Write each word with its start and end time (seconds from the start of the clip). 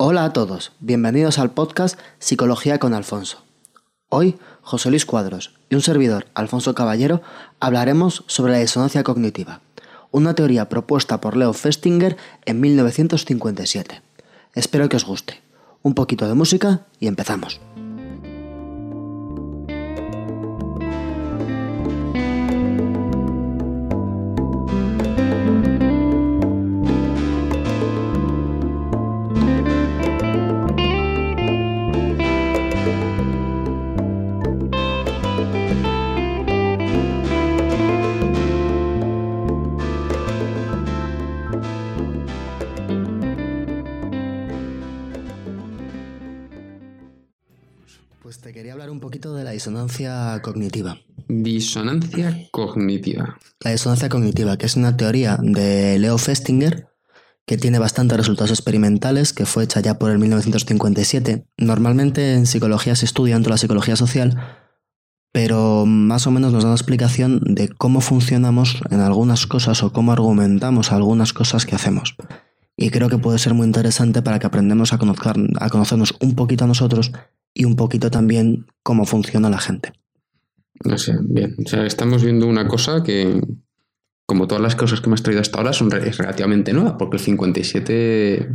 Hola 0.00 0.22
a 0.22 0.32
todos, 0.32 0.70
bienvenidos 0.78 1.40
al 1.40 1.50
podcast 1.50 1.98
Psicología 2.20 2.78
con 2.78 2.94
Alfonso. 2.94 3.42
Hoy, 4.08 4.38
José 4.62 4.90
Luis 4.90 5.04
Cuadros 5.04 5.56
y 5.70 5.74
un 5.74 5.80
servidor, 5.82 6.26
Alfonso 6.34 6.72
Caballero, 6.72 7.20
hablaremos 7.58 8.22
sobre 8.28 8.52
la 8.52 8.60
disonancia 8.60 9.02
cognitiva, 9.02 9.60
una 10.12 10.36
teoría 10.36 10.68
propuesta 10.68 11.20
por 11.20 11.36
Leo 11.36 11.52
Festinger 11.52 12.16
en 12.44 12.60
1957. 12.60 14.00
Espero 14.54 14.88
que 14.88 14.98
os 14.98 15.04
guste. 15.04 15.42
Un 15.82 15.94
poquito 15.94 16.28
de 16.28 16.34
música 16.34 16.82
y 17.00 17.08
empezamos. 17.08 17.60
Cognitiva. 50.42 50.98
Disonancia 51.28 52.48
cognitiva. 52.50 53.38
La 53.60 53.72
disonancia 53.72 54.08
cognitiva, 54.08 54.56
que 54.56 54.66
es 54.66 54.76
una 54.76 54.96
teoría 54.96 55.38
de 55.40 55.98
Leo 55.98 56.18
Festinger 56.18 56.88
que 57.48 57.56
tiene 57.56 57.78
bastantes 57.78 58.18
resultados 58.18 58.50
experimentales, 58.50 59.32
que 59.32 59.46
fue 59.46 59.64
hecha 59.64 59.80
ya 59.80 59.98
por 59.98 60.10
el 60.10 60.18
1957. 60.18 61.46
Normalmente 61.56 62.34
en 62.34 62.46
psicología 62.46 62.94
se 62.94 63.06
estudia 63.06 63.34
dentro 63.34 63.50
de 63.50 63.54
la 63.54 63.58
psicología 63.58 63.96
social, 63.96 64.38
pero 65.32 65.86
más 65.86 66.26
o 66.26 66.30
menos 66.30 66.52
nos 66.52 66.62
da 66.62 66.68
una 66.68 66.76
explicación 66.76 67.40
de 67.42 67.68
cómo 67.68 68.02
funcionamos 68.02 68.82
en 68.90 69.00
algunas 69.00 69.46
cosas 69.46 69.82
o 69.82 69.92
cómo 69.92 70.12
argumentamos 70.12 70.92
algunas 70.92 71.32
cosas 71.32 71.64
que 71.64 71.74
hacemos. 71.74 72.16
Y 72.76 72.90
creo 72.90 73.08
que 73.08 73.18
puede 73.18 73.38
ser 73.38 73.54
muy 73.54 73.66
interesante 73.66 74.20
para 74.20 74.38
que 74.38 74.46
aprendamos 74.46 74.92
a, 74.92 74.98
conocer, 74.98 75.34
a 75.58 75.70
conocernos 75.70 76.14
un 76.20 76.34
poquito 76.34 76.64
a 76.64 76.68
nosotros 76.68 77.12
y 77.54 77.64
un 77.64 77.76
poquito 77.76 78.10
también 78.10 78.66
cómo 78.82 79.06
funciona 79.06 79.48
la 79.48 79.58
gente. 79.58 79.92
No 80.84 80.98
sé, 80.98 81.16
bien. 81.20 81.54
O 81.64 81.68
sea, 81.68 81.84
estamos 81.86 82.22
viendo 82.22 82.46
una 82.46 82.66
cosa 82.68 83.02
que, 83.02 83.40
como 84.26 84.46
todas 84.46 84.62
las 84.62 84.76
cosas 84.76 85.00
que 85.00 85.08
me 85.08 85.14
has 85.14 85.22
traído 85.22 85.40
hasta 85.40 85.58
ahora, 85.58 85.72
son 85.72 85.90
re- 85.90 86.08
es 86.08 86.16
relativamente 86.18 86.72
nueva, 86.72 86.96
porque 86.98 87.16
el 87.16 87.22
57... 87.22 88.48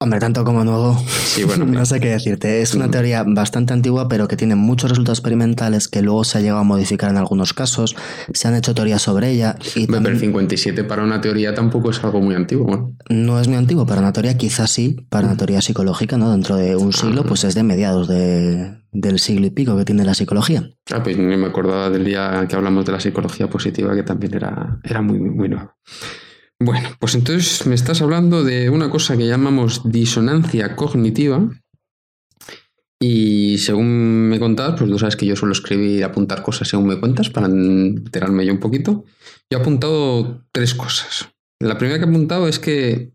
Hombre, 0.00 0.18
tanto 0.18 0.42
como 0.44 0.64
nuevo, 0.64 0.98
Sí, 1.06 1.44
bueno, 1.44 1.64
no 1.68 1.86
sé 1.86 2.00
qué 2.00 2.08
decirte. 2.08 2.60
Es 2.60 2.74
una 2.74 2.90
teoría 2.90 3.22
bastante 3.24 3.72
antigua, 3.72 4.08
pero 4.08 4.26
que 4.26 4.36
tiene 4.36 4.56
muchos 4.56 4.90
resultados 4.90 5.20
experimentales 5.20 5.86
que 5.86 6.02
luego 6.02 6.24
se 6.24 6.38
ha 6.38 6.40
llegado 6.40 6.58
a 6.58 6.64
modificar 6.64 7.10
en 7.10 7.18
algunos 7.18 7.54
casos. 7.54 7.94
Se 8.34 8.48
han 8.48 8.56
hecho 8.56 8.74
teorías 8.74 9.00
sobre 9.00 9.30
ella 9.30 9.56
y 9.76 9.86
pero 9.86 9.98
el 9.98 10.02
también 10.04 10.18
57 10.18 10.82
para 10.82 11.04
una 11.04 11.20
teoría 11.20 11.54
tampoco 11.54 11.90
es 11.90 12.02
algo 12.02 12.20
muy 12.20 12.34
antiguo. 12.34 12.66
¿no? 12.68 12.96
no 13.10 13.38
es 13.40 13.46
muy 13.46 13.56
antiguo. 13.56 13.86
Para 13.86 14.00
una 14.00 14.12
teoría 14.12 14.36
quizás 14.36 14.72
sí, 14.72 15.06
para 15.08 15.28
una 15.28 15.36
teoría 15.36 15.60
psicológica, 15.60 16.18
¿no? 16.18 16.32
Dentro 16.32 16.56
de 16.56 16.74
un 16.74 16.92
siglo, 16.92 17.22
pues 17.22 17.44
es 17.44 17.54
de 17.54 17.62
mediados 17.62 18.08
de- 18.08 18.81
del 18.92 19.18
siglo 19.18 19.46
y 19.46 19.50
pico 19.50 19.76
que 19.76 19.84
tiene 19.84 20.04
la 20.04 20.14
psicología. 20.14 20.70
Ah, 20.92 21.02
pues 21.02 21.16
me 21.16 21.46
acordaba 21.46 21.90
del 21.90 22.04
día 22.04 22.46
que 22.48 22.54
hablamos 22.54 22.84
de 22.84 22.92
la 22.92 23.00
psicología 23.00 23.48
positiva, 23.48 23.94
que 23.94 24.02
también 24.02 24.34
era, 24.34 24.78
era 24.84 25.00
muy, 25.00 25.18
muy, 25.18 25.48
nueva. 25.48 25.76
Bueno, 26.60 26.90
pues 27.00 27.14
entonces 27.14 27.66
me 27.66 27.74
estás 27.74 28.02
hablando 28.02 28.44
de 28.44 28.70
una 28.70 28.90
cosa 28.90 29.16
que 29.16 29.26
llamamos 29.26 29.90
disonancia 29.90 30.76
cognitiva. 30.76 31.50
Y 33.00 33.58
según 33.58 34.28
me 34.28 34.38
contabas, 34.38 34.78
pues 34.78 34.88
tú 34.88 34.96
sabes 34.96 35.16
que 35.16 35.26
yo 35.26 35.34
suelo 35.34 35.52
escribir 35.52 35.98
y 35.98 36.02
apuntar 36.02 36.42
cosas 36.42 36.68
según 36.68 36.86
me 36.86 37.00
cuentas 37.00 37.30
para 37.30 37.48
enterarme 37.48 38.46
yo 38.46 38.52
un 38.52 38.60
poquito. 38.60 39.04
Yo 39.50 39.58
he 39.58 39.60
apuntado 39.60 40.44
tres 40.52 40.74
cosas. 40.74 41.28
La 41.58 41.78
primera 41.78 41.98
que 41.98 42.04
he 42.04 42.08
apuntado 42.08 42.46
es 42.46 42.60
que, 42.60 43.12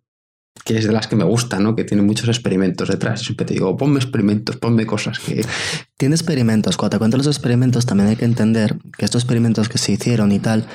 que 0.67 0.77
es 0.77 0.85
de 0.85 0.91
las 0.91 1.07
que 1.07 1.15
me 1.15 1.23
gusta, 1.23 1.59
¿no? 1.59 1.77
Que 1.77 1.85
tiene 1.85 2.03
muchos 2.03 2.27
experimentos 2.27 2.89
detrás. 2.89 3.21
Siempre 3.21 3.45
te 3.45 3.53
digo, 3.53 3.77
ponme 3.77 3.99
experimentos, 3.99 4.57
ponme 4.57 4.85
cosas 4.85 5.17
que, 5.17 5.45
Tiene 5.95 6.13
experimentos. 6.13 6.75
Cuando 6.75 6.95
te 6.95 6.99
cuento 6.99 7.15
los 7.15 7.27
experimentos, 7.27 7.85
también 7.85 8.09
hay 8.09 8.17
que 8.17 8.25
entender 8.25 8.77
que 8.97 9.05
estos 9.05 9.23
experimentos 9.23 9.69
que 9.69 9.77
se 9.77 9.93
hicieron 9.93 10.33
y 10.33 10.39
tal, 10.39 10.65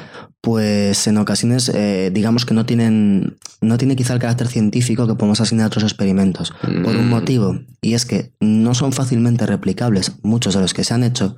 pues 0.41 1.07
en 1.09 1.19
ocasiones, 1.19 1.69
eh, 1.69 2.11
digamos 2.11 2.47
que 2.47 2.55
no 2.55 2.65
tienen, 2.65 3.37
no 3.61 3.77
tiene 3.77 3.95
quizá 3.95 4.15
el 4.15 4.19
carácter 4.19 4.49
científico 4.49 5.07
que 5.07 5.15
podemos 5.15 5.43
asignar 5.43 5.65
a 5.65 5.67
otros 5.67 5.85
experimentos. 5.85 6.55
Por 6.83 6.97
un 6.97 7.09
Mm. 7.09 7.11
motivo, 7.11 7.61
y 7.83 7.93
es 7.93 8.07
que 8.07 8.33
no 8.41 8.75
son 8.75 8.93
fácilmente 8.93 9.45
replicables 9.45 10.13
muchos 10.23 10.55
de 10.55 10.63
los 10.63 10.73
que 10.73 10.85
se 10.85 10.95
han 10.95 11.05
hecho, 11.05 11.37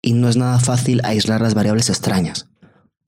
y 0.00 0.14
no 0.14 0.30
es 0.30 0.38
nada 0.38 0.58
fácil 0.58 1.02
aislar 1.04 1.42
las 1.42 1.52
variables 1.52 1.90
extrañas, 1.90 2.48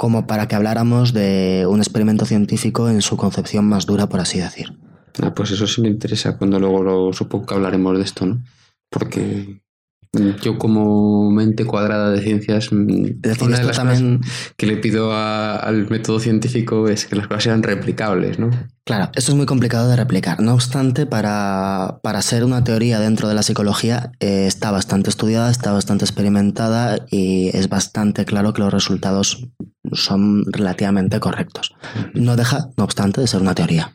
como 0.02 0.26
para 0.26 0.48
que 0.48 0.56
habláramos 0.56 1.12
de 1.12 1.64
un 1.68 1.78
experimento 1.78 2.24
científico 2.26 2.88
en 2.88 3.02
su 3.02 3.16
concepción 3.16 3.68
más 3.68 3.86
dura, 3.86 4.08
por 4.08 4.18
así 4.18 4.40
decir. 4.40 4.76
Ah, 5.22 5.32
pues 5.32 5.52
eso 5.52 5.64
sí 5.68 5.80
me 5.80 5.86
interesa 5.86 6.36
cuando 6.36 6.58
luego 6.58 6.82
lo, 6.82 7.12
supongo 7.12 7.46
que 7.46 7.54
hablaremos 7.54 7.96
de 7.96 8.02
esto, 8.02 8.26
¿no? 8.26 8.42
Porque 8.90 9.62
yo 10.42 10.58
como 10.58 11.30
mente 11.30 11.64
cuadrada 11.64 12.10
de 12.10 12.20
ciencias, 12.20 12.70
mm, 12.70 12.76
una 13.40 13.58
de 13.58 13.64
las 13.64 13.76
también, 13.76 14.18
cosas 14.18 14.52
que 14.58 14.66
le 14.66 14.76
pido 14.76 15.12
a- 15.12 15.56
al 15.56 15.88
método 15.88 16.20
científico 16.20 16.88
es 16.88 17.06
que 17.06 17.16
las 17.16 17.28
cosas 17.28 17.44
sean 17.44 17.62
replicables, 17.62 18.38
¿no? 18.38 18.50
Claro, 18.84 19.10
esto 19.14 19.30
es 19.32 19.36
muy 19.36 19.46
complicado 19.46 19.88
de 19.88 19.96
replicar. 19.96 20.40
No 20.40 20.52
obstante, 20.54 21.06
para, 21.06 22.00
para 22.02 22.20
ser 22.20 22.44
una 22.44 22.62
teoría 22.62 23.00
dentro 23.00 23.28
de 23.28 23.34
la 23.34 23.42
psicología, 23.42 24.12
eh, 24.20 24.44
está 24.46 24.70
bastante 24.70 25.08
estudiada, 25.08 25.50
está 25.50 25.72
bastante 25.72 26.04
experimentada 26.04 26.98
y 27.10 27.48
es 27.56 27.68
bastante 27.70 28.24
claro 28.26 28.52
que 28.52 28.60
los 28.60 28.72
resultados 28.72 29.48
son 29.92 30.44
relativamente 30.52 31.20
correctos. 31.20 31.74
No 32.12 32.36
deja, 32.36 32.68
no 32.76 32.84
obstante, 32.84 33.20
de 33.22 33.28
ser 33.28 33.40
una 33.40 33.54
teoría. 33.54 33.94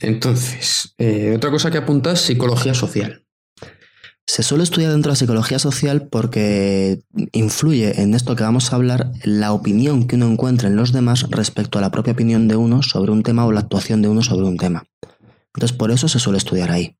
Entonces, 0.00 0.94
eh, 0.98 1.34
otra 1.36 1.50
cosa 1.50 1.70
que 1.70 1.78
apuntas, 1.78 2.20
psicología 2.20 2.72
social. 2.72 3.25
Se 4.28 4.42
suele 4.42 4.64
estudiar 4.64 4.90
dentro 4.90 5.10
de 5.10 5.12
la 5.12 5.16
psicología 5.16 5.58
social 5.58 6.08
porque 6.08 7.00
influye 7.32 8.02
en 8.02 8.14
esto 8.14 8.34
que 8.34 8.42
vamos 8.42 8.72
a 8.72 8.76
hablar 8.76 9.12
la 9.22 9.52
opinión 9.52 10.08
que 10.08 10.16
uno 10.16 10.26
encuentra 10.26 10.68
en 10.68 10.76
los 10.76 10.92
demás 10.92 11.26
respecto 11.30 11.78
a 11.78 11.80
la 11.80 11.92
propia 11.92 12.12
opinión 12.12 12.48
de 12.48 12.56
uno 12.56 12.82
sobre 12.82 13.12
un 13.12 13.22
tema 13.22 13.46
o 13.46 13.52
la 13.52 13.60
actuación 13.60 14.02
de 14.02 14.08
uno 14.08 14.22
sobre 14.22 14.46
un 14.46 14.56
tema. 14.56 14.84
Entonces, 15.54 15.76
por 15.76 15.90
eso 15.90 16.08
se 16.08 16.18
suele 16.18 16.38
estudiar 16.38 16.70
ahí. 16.70 16.96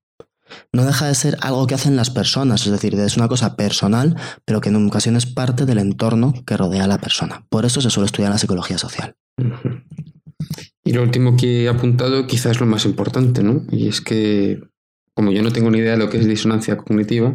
No 0.72 0.84
deja 0.84 1.08
de 1.08 1.14
ser 1.14 1.36
algo 1.40 1.66
que 1.66 1.74
hacen 1.74 1.96
las 1.96 2.10
personas, 2.10 2.64
es 2.64 2.72
decir, 2.72 2.94
es 2.94 3.16
una 3.16 3.28
cosa 3.28 3.56
personal, 3.56 4.16
pero 4.44 4.60
que 4.60 4.68
en 4.68 4.86
ocasiones 4.86 5.26
parte 5.26 5.66
del 5.66 5.78
entorno 5.78 6.32
que 6.46 6.56
rodea 6.56 6.84
a 6.84 6.88
la 6.88 6.98
persona. 6.98 7.44
Por 7.48 7.64
eso 7.64 7.80
se 7.80 7.90
suele 7.90 8.06
estudiar 8.06 8.30
la 8.30 8.38
psicología 8.38 8.78
social. 8.78 9.14
Y 10.84 10.92
lo 10.92 11.02
último 11.02 11.36
que 11.36 11.64
he 11.64 11.68
apuntado 11.68 12.26
quizás 12.26 12.52
es 12.52 12.60
lo 12.60 12.66
más 12.66 12.84
importante, 12.84 13.42
¿no? 13.42 13.64
Y 13.70 13.88
es 13.88 14.00
que, 14.00 14.60
como 15.16 15.32
yo 15.32 15.42
no 15.42 15.50
tengo 15.50 15.70
ni 15.70 15.78
idea 15.78 15.92
de 15.92 15.98
lo 15.98 16.10
que 16.10 16.18
es 16.18 16.26
disonancia 16.28 16.76
cognitiva, 16.76 17.34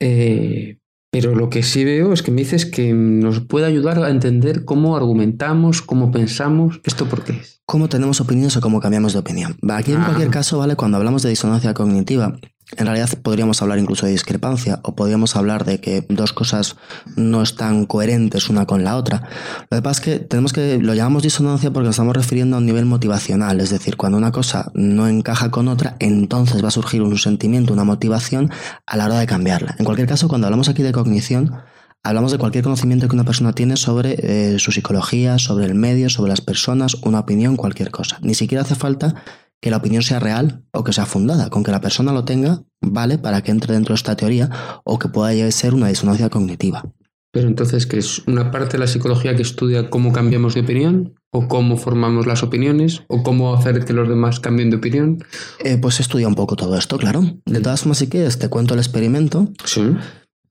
eh, 0.00 0.78
pero 1.10 1.34
lo 1.34 1.48
que 1.48 1.62
sí 1.62 1.84
veo 1.84 2.12
es 2.12 2.22
que 2.22 2.30
me 2.30 2.42
dices 2.42 2.66
que 2.66 2.92
nos 2.92 3.40
puede 3.40 3.66
ayudar 3.66 4.02
a 4.02 4.10
entender 4.10 4.64
cómo 4.64 4.96
argumentamos, 4.96 5.80
cómo 5.80 6.10
pensamos. 6.10 6.80
¿Esto 6.84 7.06
por 7.08 7.24
qué 7.24 7.32
es? 7.34 7.54
cómo 7.66 7.88
tenemos 7.88 8.20
opiniones 8.20 8.54
o 8.58 8.60
cómo 8.60 8.78
cambiamos 8.78 9.14
de 9.14 9.20
opinión. 9.20 9.56
Aquí 9.70 9.92
en 9.92 10.02
Ah. 10.02 10.04
cualquier 10.04 10.28
caso, 10.28 10.58
¿vale? 10.58 10.76
Cuando 10.76 10.98
hablamos 10.98 11.22
de 11.22 11.30
disonancia 11.30 11.72
cognitiva, 11.72 12.38
en 12.76 12.86
realidad 12.86 13.10
podríamos 13.22 13.60
hablar 13.62 13.78
incluso 13.78 14.06
de 14.06 14.12
discrepancia 14.12 14.80
o 14.82 14.94
podríamos 14.94 15.36
hablar 15.36 15.64
de 15.64 15.80
que 15.80 16.04
dos 16.08 16.32
cosas 16.32 16.76
no 17.14 17.42
están 17.42 17.86
coherentes 17.86 18.48
una 18.48 18.66
con 18.66 18.84
la 18.84 18.96
otra. 18.96 19.28
Lo 19.70 19.76
que 19.76 19.82
pasa 19.82 20.00
es 20.00 20.04
que 20.04 20.18
tenemos 20.24 20.52
que, 20.52 20.78
lo 20.78 20.94
llamamos 20.94 21.22
disonancia 21.22 21.70
porque 21.70 21.86
nos 21.86 21.94
estamos 21.94 22.16
refiriendo 22.16 22.56
a 22.56 22.58
un 22.60 22.66
nivel 22.66 22.86
motivacional, 22.86 23.60
es 23.60 23.70
decir, 23.70 23.96
cuando 23.96 24.18
una 24.18 24.32
cosa 24.32 24.70
no 24.74 25.06
encaja 25.08 25.50
con 25.50 25.68
otra, 25.68 25.96
entonces 26.00 26.64
va 26.64 26.68
a 26.68 26.72
surgir 26.72 27.02
un 27.02 27.16
sentimiento, 27.18 27.72
una 27.72 27.84
motivación 27.84 28.50
a 28.86 28.96
la 28.96 29.06
hora 29.06 29.18
de 29.18 29.26
cambiarla. 29.26 29.76
En 29.78 29.84
cualquier 29.84 30.08
caso, 30.08 30.28
cuando 30.28 30.46
hablamos 30.46 30.68
aquí 30.68 30.82
de 30.82 30.92
cognición, 30.92 31.54
Hablamos 32.06 32.32
de 32.32 32.38
cualquier 32.38 32.62
conocimiento 32.62 33.08
que 33.08 33.14
una 33.14 33.24
persona 33.24 33.54
tiene 33.54 33.78
sobre 33.78 34.16
eh, 34.18 34.58
su 34.58 34.72
psicología, 34.72 35.38
sobre 35.38 35.64
el 35.64 35.74
medio, 35.74 36.10
sobre 36.10 36.28
las 36.28 36.42
personas, 36.42 36.96
una 36.96 37.20
opinión, 37.20 37.56
cualquier 37.56 37.90
cosa. 37.90 38.18
Ni 38.20 38.34
siquiera 38.34 38.60
hace 38.60 38.74
falta 38.74 39.14
que 39.64 39.70
la 39.70 39.78
opinión 39.78 40.02
sea 40.02 40.20
real 40.20 40.62
o 40.72 40.84
que 40.84 40.92
sea 40.92 41.06
fundada. 41.06 41.48
Con 41.48 41.64
que 41.64 41.70
la 41.70 41.80
persona 41.80 42.12
lo 42.12 42.26
tenga, 42.26 42.64
vale 42.82 43.16
para 43.16 43.40
que 43.40 43.50
entre 43.50 43.72
dentro 43.72 43.94
de 43.94 43.96
esta 43.96 44.14
teoría 44.14 44.50
o 44.84 44.98
que 44.98 45.08
pueda 45.08 45.50
ser 45.52 45.72
una 45.72 45.88
disonancia 45.88 46.28
cognitiva. 46.28 46.84
Pero 47.32 47.48
entonces, 47.48 47.86
¿que 47.86 47.96
es 47.96 48.20
una 48.26 48.50
parte 48.50 48.72
de 48.72 48.80
la 48.80 48.86
psicología 48.86 49.34
que 49.34 49.40
estudia 49.40 49.88
cómo 49.88 50.12
cambiamos 50.12 50.52
de 50.52 50.60
opinión? 50.60 51.14
¿O 51.32 51.48
cómo 51.48 51.78
formamos 51.78 52.26
las 52.26 52.42
opiniones? 52.42 53.04
¿O 53.08 53.22
cómo 53.22 53.54
hacer 53.54 53.86
que 53.86 53.94
los 53.94 54.06
demás 54.06 54.38
cambien 54.38 54.68
de 54.68 54.76
opinión? 54.76 55.24
Eh, 55.60 55.78
pues 55.80 55.98
estudia 55.98 56.28
un 56.28 56.34
poco 56.34 56.56
todo 56.56 56.76
esto, 56.76 56.98
claro. 56.98 57.22
De 57.46 57.60
todas 57.60 57.80
formas, 57.80 57.96
si 57.96 58.08
quieres, 58.08 58.38
te 58.38 58.50
cuento 58.50 58.74
el 58.74 58.80
experimento. 58.80 59.48
Sí. 59.64 59.96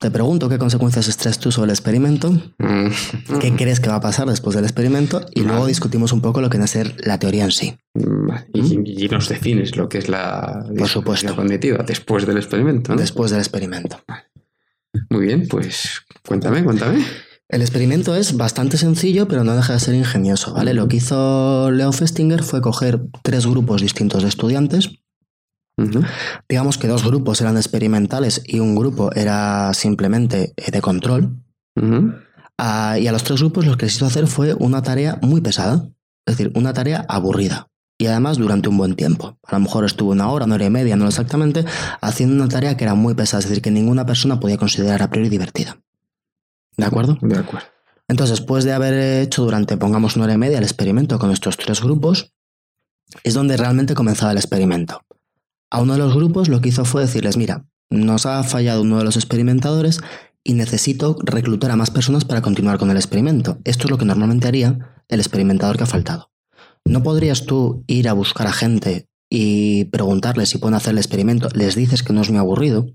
Te 0.04 0.12
pregunto 0.12 0.50
qué 0.50 0.58
consecuencias 0.60 1.08
extraes 1.08 1.40
tú 1.40 1.50
sobre 1.52 1.66
el 1.68 1.72
experimento, 1.72 2.30
Mm. 2.60 3.40
qué 3.40 3.56
crees 3.56 3.80
que 3.80 3.88
va 3.90 3.96
a 3.96 4.02
pasar 4.02 4.28
después 4.28 4.54
del 4.56 4.66
experimento 4.66 5.26
y 5.34 5.42
luego 5.42 5.66
discutimos 5.66 6.12
un 6.12 6.20
poco 6.22 6.42
lo 6.42 6.50
que 6.50 6.58
viene 6.58 6.66
a 6.66 6.68
ser 6.68 6.96
la 7.08 7.18
teoría 7.18 7.46
en 7.46 7.52
sí. 7.52 7.76
Vale, 7.96 8.46
Y, 8.54 9.06
y 9.06 9.08
nos 9.10 9.30
defines 9.30 9.76
lo 9.78 9.88
que 9.88 10.00
es 10.00 10.10
la 10.10 10.66
Por 10.78 10.88
supuesto. 10.90 11.36
cognitiva 11.36 11.84
después 11.88 12.28
del 12.28 12.38
experimento. 12.38 12.94
¿no? 12.94 13.00
Después 13.02 13.32
del 13.32 13.40
experimento. 13.40 14.00
Muy 15.10 15.26
bien, 15.28 15.48
pues 15.48 16.02
cuéntame, 16.28 16.64
cuéntame. 16.64 17.04
El 17.50 17.62
experimento 17.62 18.16
es 18.16 18.36
bastante 18.36 18.78
sencillo, 18.78 19.28
pero 19.28 19.44
no 19.44 19.56
deja 19.56 19.74
de 19.74 19.80
ser 19.80 19.96
ingenioso, 19.96 20.54
¿vale? 20.54 20.74
Lo 20.74 20.88
que 20.88 20.98
hizo 20.98 21.72
Leo 21.72 21.92
Festinger 21.92 22.44
fue 22.44 22.62
coger 22.62 23.02
tres 23.24 23.46
grupos 23.46 23.82
distintos 23.82 24.24
de 24.24 24.30
estudiantes. 24.30 24.90
Digamos 26.48 26.78
que 26.78 26.88
dos 26.88 27.04
grupos 27.04 27.42
eran 27.42 27.58
experimentales 27.58 28.42
y 28.46 28.60
un 28.60 28.76
grupo 28.76 29.12
era 29.14 29.74
simplemente 29.74 30.54
eh, 30.56 30.72
de 30.72 30.82
control. 30.82 31.44
Ah, 32.58 32.98
y 33.00 33.08
a 33.08 33.12
los 33.12 33.24
tres 33.24 33.40
grupos 33.40 33.66
lo 33.66 33.78
que 33.78 33.88
les 33.88 33.96
hizo 33.96 34.06
hacer 34.06 34.28
fue 34.28 34.54
una 34.54 34.84
tarea 34.84 35.18
muy 35.22 35.42
pesada, 35.42 35.90
es 36.26 36.38
decir, 36.38 36.52
una 36.56 36.74
tarea 36.74 37.06
aburrida. 37.10 37.68
Y 37.98 38.08
además 38.08 38.38
durante 38.38 38.70
un 38.70 38.78
buen 38.78 38.96
tiempo. 38.96 39.38
A 39.44 39.54
lo 39.54 39.60
mejor 39.62 39.86
estuvo 39.86 40.12
una 40.12 40.30
hora, 40.30 40.46
una 40.46 40.56
hora 40.56 40.66
y 40.66 40.70
media, 40.70 40.96
no 40.96 41.08
exactamente, 41.08 41.66
haciendo 42.02 42.36
una 42.36 42.50
tarea 42.50 42.76
que 42.76 42.84
era 42.84 42.96
muy 42.96 43.14
pesada, 43.14 43.40
es 43.40 43.50
decir, 43.50 43.62
que 43.62 43.72
ninguna 43.72 44.06
persona 44.06 44.40
podía 44.40 44.58
considerar 44.58 45.02
a 45.02 45.10
priori 45.10 45.30
divertida. 45.30 45.78
¿De 46.76 46.86
acuerdo? 46.86 47.18
De 47.22 47.38
acuerdo. 47.38 47.68
Entonces, 48.08 48.40
después 48.40 48.64
de 48.64 48.74
haber 48.74 49.22
hecho 49.22 49.44
durante, 49.44 49.78
pongamos, 49.78 50.16
una 50.16 50.26
hora 50.26 50.34
y 50.34 50.38
media 50.38 50.58
el 50.58 50.64
experimento 50.64 51.18
con 51.20 51.32
estos 51.32 51.58
tres 51.58 51.82
grupos, 51.82 52.34
es 53.24 53.34
donde 53.34 53.58
realmente 53.58 53.94
comenzaba 53.94 54.32
el 54.32 54.38
experimento. 54.38 55.02
A 55.74 55.82
uno 55.82 55.94
de 55.94 56.00
los 56.00 56.14
grupos 56.14 56.50
lo 56.50 56.62
que 56.62 56.70
hizo 56.70 56.86
fue 56.86 57.02
decirles, 57.02 57.36
mira, 57.36 57.66
nos 57.90 58.28
ha 58.28 58.44
fallado 58.44 58.84
uno 58.84 59.00
de 59.00 59.06
los 59.06 59.16
experimentadores 59.16 60.02
y 60.44 60.54
necesito 60.54 61.18
reclutar 61.24 61.72
a 61.72 61.76
más 61.76 61.90
personas 61.90 62.26
para 62.26 62.44
continuar 62.44 62.78
con 62.78 62.92
el 62.92 62.98
experimento. 62.98 63.58
Esto 63.64 63.86
es 63.86 63.90
lo 63.90 63.98
que 63.98 64.06
normalmente 64.06 64.48
haría 64.48 65.02
el 65.08 65.20
experimentador 65.20 65.76
que 65.76 65.86
ha 65.86 65.88
faltado. 65.88 66.30
¿No 66.86 67.02
podrías 67.02 67.48
tú 67.48 67.84
ir 67.88 68.08
a 68.08 68.14
buscar 68.14 68.46
a 68.46 68.54
gente 68.54 69.08
y 69.32 69.86
preguntarles 69.86 70.50
si 70.50 70.60
pueden 70.60 70.76
hacer 70.76 70.92
el 70.92 71.00
experimento? 71.00 71.50
Les 71.56 71.74
dices 71.74 72.04
que 72.04 72.14
no 72.14 72.22
es 72.22 72.30
muy 72.30 72.38
aburrido. 72.38 72.86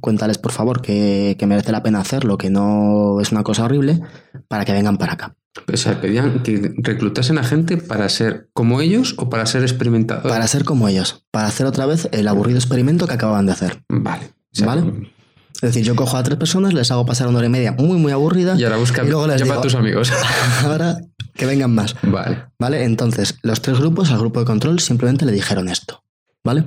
Cuéntales, 0.00 0.38
por 0.38 0.52
favor, 0.52 0.80
que, 0.80 1.34
que 1.36 1.46
merece 1.48 1.72
la 1.72 1.82
pena 1.82 1.98
hacerlo, 1.98 2.38
que 2.38 2.50
no 2.50 3.20
es 3.20 3.32
una 3.32 3.42
cosa 3.42 3.64
horrible, 3.64 4.00
para 4.46 4.64
que 4.64 4.72
vengan 4.72 4.96
para 4.96 5.14
acá. 5.14 5.36
O 5.72 5.76
sea, 5.76 6.00
pedían 6.00 6.42
que 6.42 6.74
reclutasen 6.78 7.38
a 7.38 7.44
gente 7.44 7.76
para 7.76 8.08
ser 8.08 8.48
como 8.54 8.80
ellos 8.80 9.14
o 9.18 9.28
para 9.28 9.44
ser 9.46 9.62
experimentados. 9.62 10.24
Para 10.30 10.46
ser 10.46 10.64
como 10.64 10.88
ellos, 10.88 11.24
para 11.30 11.46
hacer 11.46 11.66
otra 11.66 11.84
vez 11.86 12.08
el 12.12 12.26
aburrido 12.28 12.58
experimento 12.58 13.06
que 13.06 13.14
acababan 13.14 13.46
de 13.46 13.52
hacer. 13.52 13.82
Vale. 13.88 14.26
O 14.26 14.54
sea, 14.56 14.66
Vale. 14.66 15.12
Es 15.56 15.60
decir, 15.60 15.84
yo 15.84 15.94
cojo 15.94 16.16
a 16.16 16.22
tres 16.24 16.38
personas, 16.38 16.72
les 16.74 16.90
hago 16.90 17.06
pasar 17.06 17.28
una 17.28 17.38
hora 17.38 17.46
y 17.46 17.50
media 17.50 17.70
muy, 17.72 17.96
muy 17.98 18.10
aburrida. 18.10 18.56
Y 18.58 18.64
ahora 18.64 18.78
busca 18.78 19.04
Y 19.04 19.08
luego 19.08 19.26
les 19.28 19.36
llama 19.40 19.52
digo- 19.52 19.60
a 19.60 19.62
tus 19.62 19.74
amigos. 19.76 20.12
Ahora 20.64 20.96
que 21.34 21.46
vengan 21.46 21.72
más. 21.72 21.94
vale. 22.02 22.46
¿Vale? 22.58 22.82
Entonces, 22.84 23.38
los 23.42 23.60
tres 23.62 23.78
grupos 23.78 24.10
al 24.10 24.18
grupo 24.18 24.40
de 24.40 24.46
control 24.46 24.80
simplemente 24.80 25.24
le 25.24 25.30
dijeron 25.32 25.68
esto. 25.68 26.02
¿Vale? 26.44 26.64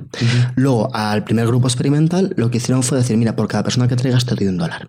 Luego, 0.54 0.88
al 0.94 1.24
primer 1.24 1.46
grupo 1.46 1.66
experimental, 1.68 2.32
lo 2.38 2.50
que 2.50 2.56
hicieron 2.56 2.82
fue 2.82 2.96
decir, 2.96 3.18
mira, 3.18 3.36
por 3.36 3.46
cada 3.48 3.62
persona 3.64 3.86
que 3.86 3.96
traigas 3.96 4.24
te 4.24 4.34
doy 4.34 4.46
un 4.46 4.56
dólar. 4.56 4.88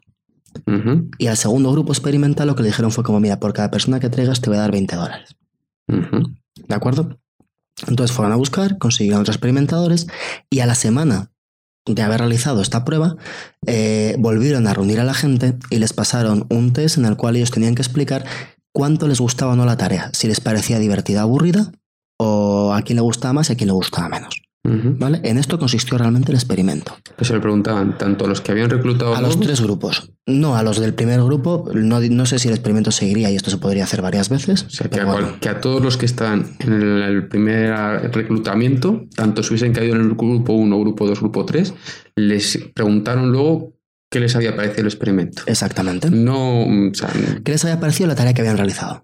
Y 1.18 1.28
al 1.28 1.38
segundo 1.38 1.72
grupo 1.72 1.94
experimental 1.94 2.48
lo 2.48 2.56
que 2.56 2.64
le 2.64 2.70
dijeron 2.70 2.92
fue 2.92 3.04
como, 3.04 3.20
mira, 3.20 3.40
por 3.40 3.54
cada 3.54 3.72
persona 3.72 4.00
que 4.00 4.10
traigas 4.10 4.42
te 4.42 4.50
voy 4.50 4.58
a 4.58 4.62
dar 4.62 4.72
20 4.72 4.96
dólares. 4.96 5.36
¿De 5.88 6.76
acuerdo? 6.76 7.20
Entonces 7.88 8.16
fueron 8.16 8.34
a 8.34 8.38
buscar, 8.38 8.78
consiguieron 8.78 9.22
otros 9.22 9.36
experimentadores 9.36 10.08
y 10.50 10.60
a 10.60 10.66
la 10.66 10.76
semana 10.76 11.32
de 11.86 12.02
haber 12.02 12.20
realizado 12.20 12.62
esta 12.62 12.84
prueba, 12.84 13.16
eh, 13.66 14.16
volvieron 14.20 14.68
a 14.68 14.74
reunir 14.74 15.00
a 15.00 15.04
la 15.04 15.14
gente 15.14 15.58
y 15.70 15.78
les 15.78 15.94
pasaron 15.94 16.46
un 16.50 16.74
test 16.74 16.98
en 16.98 17.06
el 17.06 17.16
cual 17.16 17.36
ellos 17.36 17.52
tenían 17.52 17.76
que 17.76 17.82
explicar 17.82 18.26
cuánto 18.74 19.08
les 19.08 19.20
gustaba 19.20 19.54
o 19.54 19.56
no 19.56 19.66
la 19.66 19.78
tarea, 19.78 20.10
si 20.14 20.28
les 20.28 20.42
parecía 20.42 20.80
divertida 20.80 21.26
o 21.26 21.30
aburrida, 21.30 21.72
o 22.18 22.74
a 22.74 22.82
quién 22.82 22.98
le 22.98 23.02
gustaba 23.02 23.34
más 23.34 23.50
y 23.50 23.54
a 23.54 23.56
quién 23.56 23.68
le 23.68 23.74
gustaba 23.74 24.10
menos. 24.10 24.42
¿Vale? 25.00 25.22
En 25.24 25.38
esto 25.38 25.58
consistió 25.58 25.98
realmente 25.98 26.32
el 26.32 26.36
experimento. 26.36 26.94
Se 27.22 27.34
le 27.34 27.40
preguntaban 27.40 27.98
tanto 27.98 28.26
a 28.26 28.28
los 28.28 28.42
que 28.42 28.52
habían 28.52 28.70
reclutado 28.70 29.16
A 29.16 29.22
los 29.22 29.40
tres 29.40 29.62
grupos. 29.62 30.12
No, 30.26 30.56
a 30.58 30.64
los 30.64 30.80
del 30.80 30.94
primer 30.94 31.24
grupo, 31.24 31.70
no, 31.74 32.00
no 32.02 32.26
sé 32.26 32.38
si 32.38 32.50
el 32.50 32.54
experimento 32.54 32.92
seguiría 32.92 33.32
y 33.32 33.36
esto 33.38 33.50
se 33.50 33.58
podría 33.58 33.86
hacer 33.86 34.02
varias 34.02 34.28
veces. 34.30 34.64
O 34.64 34.70
sea, 34.70 34.90
que 34.90 34.96
a, 34.96 35.00
pero 35.00 35.12
bueno. 35.14 35.28
cual- 35.30 35.40
que 35.40 35.50
a 35.50 35.62
todos 35.62 35.82
los 35.82 35.96
que 35.96 36.06
están 36.06 36.58
en 36.60 36.74
el, 36.74 37.02
el 37.02 37.28
primer 37.28 37.72
reclutamiento, 38.14 39.06
tanto 39.16 39.42
si 39.44 39.50
hubiesen 39.50 39.74
caído 39.74 39.96
en 39.96 40.02
el 40.02 40.16
grupo 40.16 40.54
1, 40.54 40.80
grupo 40.82 41.08
2, 41.08 41.20
grupo 41.20 41.46
3, 41.46 41.74
les 42.16 42.58
preguntaron 42.74 43.32
luego 43.32 43.77
qué 44.10 44.20
les 44.20 44.36
había 44.36 44.56
parecido 44.56 44.82
el 44.82 44.88
experimento. 44.88 45.44
Exactamente. 45.48 46.10
No, 46.10 46.62
o 46.64 46.94
sea, 46.94 47.10
¿Qué 47.44 47.52
les 47.52 47.64
había 47.66 47.80
parecido 47.80 48.08
la 48.08 48.16
tarea 48.16 48.34
que 48.34 48.42
habían 48.42 48.58
realizado? 48.58 49.04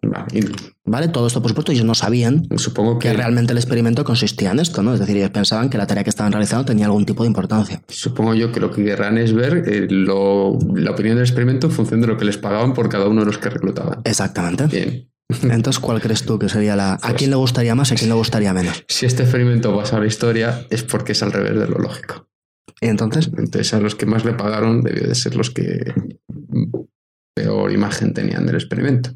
¿Vale? 0.86 1.08
Todo 1.08 1.28
esto, 1.28 1.42
por 1.42 1.50
supuesto, 1.50 1.72
ellos 1.72 1.86
no 1.86 1.96
sabían 1.96 2.48
supongo 2.58 3.00
que 3.00 3.10
que 3.10 3.14
realmente 3.14 3.52
el 3.54 3.58
experimento 3.58 4.04
consistía 4.04 4.52
en 4.52 4.60
esto, 4.60 4.82
¿no? 4.84 4.94
Es 4.94 5.00
decir, 5.00 5.16
ellos 5.18 5.30
pensaban 5.30 5.70
que 5.70 5.78
la 5.78 5.88
tarea 5.88 6.04
que 6.04 6.10
estaban 6.10 6.32
realizando 6.32 6.66
tenía 6.66 6.86
algún 6.86 7.06
tipo 7.06 7.24
de 7.24 7.28
importancia. 7.28 7.82
Supongo 7.88 8.34
yo 8.34 8.52
que 8.52 8.60
lo 8.60 8.72
que 8.72 8.84
querrán 8.84 9.18
es 9.18 9.34
ver 9.34 9.64
eh, 9.68 9.88
lo- 9.90 10.58
la 10.76 10.92
opinión 10.92 11.16
del 11.16 11.26
experimento 11.26 11.68
en 11.68 11.74
función 11.74 12.02
de 12.02 12.08
lo 12.08 12.18
que 12.18 12.26
les 12.26 12.38
pagaban 12.38 12.74
por 12.74 12.90
cada 12.90 13.08
uno 13.08 13.22
de 13.22 13.28
los 13.28 13.38
que 13.38 13.50
reclutaban. 13.50 14.02
Exactamente. 14.04 14.68
Bien. 14.68 15.10
Entonces, 15.52 15.80
¿cuál 15.80 16.00
crees 16.02 16.24
tú 16.24 16.38
que 16.38 16.48
sería 16.50 16.76
la... 16.76 17.00
¿A 17.02 17.14
quién 17.14 17.30
le 17.32 17.36
gustaría 17.38 17.74
más 17.76 17.90
y 17.92 17.96
a 17.96 17.98
quién 17.98 18.10
le 18.10 18.16
gustaría 18.16 18.54
menos? 18.54 18.84
Si 18.88 19.06
este 19.06 19.24
experimento 19.24 19.76
pasa 19.76 19.98
a 19.98 20.00
la 20.00 20.06
historia 20.06 20.66
es 20.70 20.84
porque 20.84 21.14
es 21.14 21.24
al 21.24 21.32
revés 21.32 21.56
de 21.60 21.68
lo 21.68 21.78
lógico. 21.80 22.28
Entonces, 22.90 23.30
Entonces 23.38 23.74
a 23.74 23.80
los 23.80 23.96
que 23.96 24.06
más 24.06 24.26
le 24.26 24.34
pagaron 24.34 24.82
debió 24.82 25.08
de 25.08 25.16
ser 25.16 25.36
los 25.36 25.50
que 25.50 25.94
peor 27.36 27.72
imagen 27.72 28.14
tenían 28.14 28.46
del 28.46 28.56
experimento. 28.56 29.12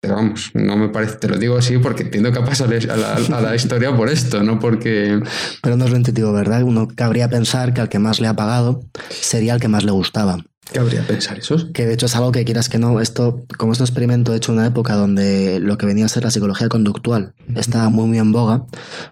Pero 0.00 0.16
vamos, 0.16 0.50
no 0.54 0.76
me 0.76 0.88
parece, 0.88 1.16
te 1.18 1.28
lo 1.28 1.38
digo 1.38 1.56
así 1.56 1.78
porque 1.78 2.02
entiendo 2.02 2.32
que 2.32 2.40
ha 2.40 2.44
pasado 2.44 2.72
a 2.72 2.96
la, 2.96 3.14
a 3.14 3.40
la 3.40 3.54
historia 3.54 3.96
por 3.96 4.08
esto, 4.08 4.42
no 4.42 4.58
porque... 4.58 5.20
pero 5.62 5.76
no 5.76 5.84
es 5.84 5.92
lo 5.92 5.96
intuitivo, 5.96 6.32
¿verdad? 6.32 6.64
Uno 6.64 6.88
cabría 6.92 7.28
pensar 7.28 7.72
que 7.72 7.82
al 7.82 7.88
que 7.88 8.00
más 8.00 8.20
le 8.20 8.26
ha 8.26 8.34
pagado 8.34 8.82
sería 9.10 9.54
el 9.54 9.60
que 9.60 9.68
más 9.68 9.84
le 9.84 9.92
gustaba. 9.92 10.38
¿Qué 10.72 10.80
habría 10.80 11.06
pensar 11.06 11.38
eso? 11.38 11.72
Que 11.72 11.86
de 11.86 11.94
hecho 11.94 12.06
es 12.06 12.16
algo 12.16 12.32
que 12.32 12.44
quieras 12.44 12.68
que 12.68 12.78
no, 12.78 13.00
esto, 13.00 13.44
como 13.58 13.72
es 13.72 13.78
un 13.78 13.84
experimento 13.84 14.34
hecho 14.34 14.52
en 14.52 14.58
una 14.58 14.66
época 14.66 14.94
donde 14.94 15.60
lo 15.60 15.78
que 15.78 15.86
venía 15.86 16.06
a 16.06 16.08
ser 16.08 16.24
la 16.24 16.30
psicología 16.30 16.68
conductual 16.68 17.34
estaba 17.54 17.88
muy 17.88 18.06
muy 18.06 18.18
en 18.18 18.32
boga, 18.32 18.64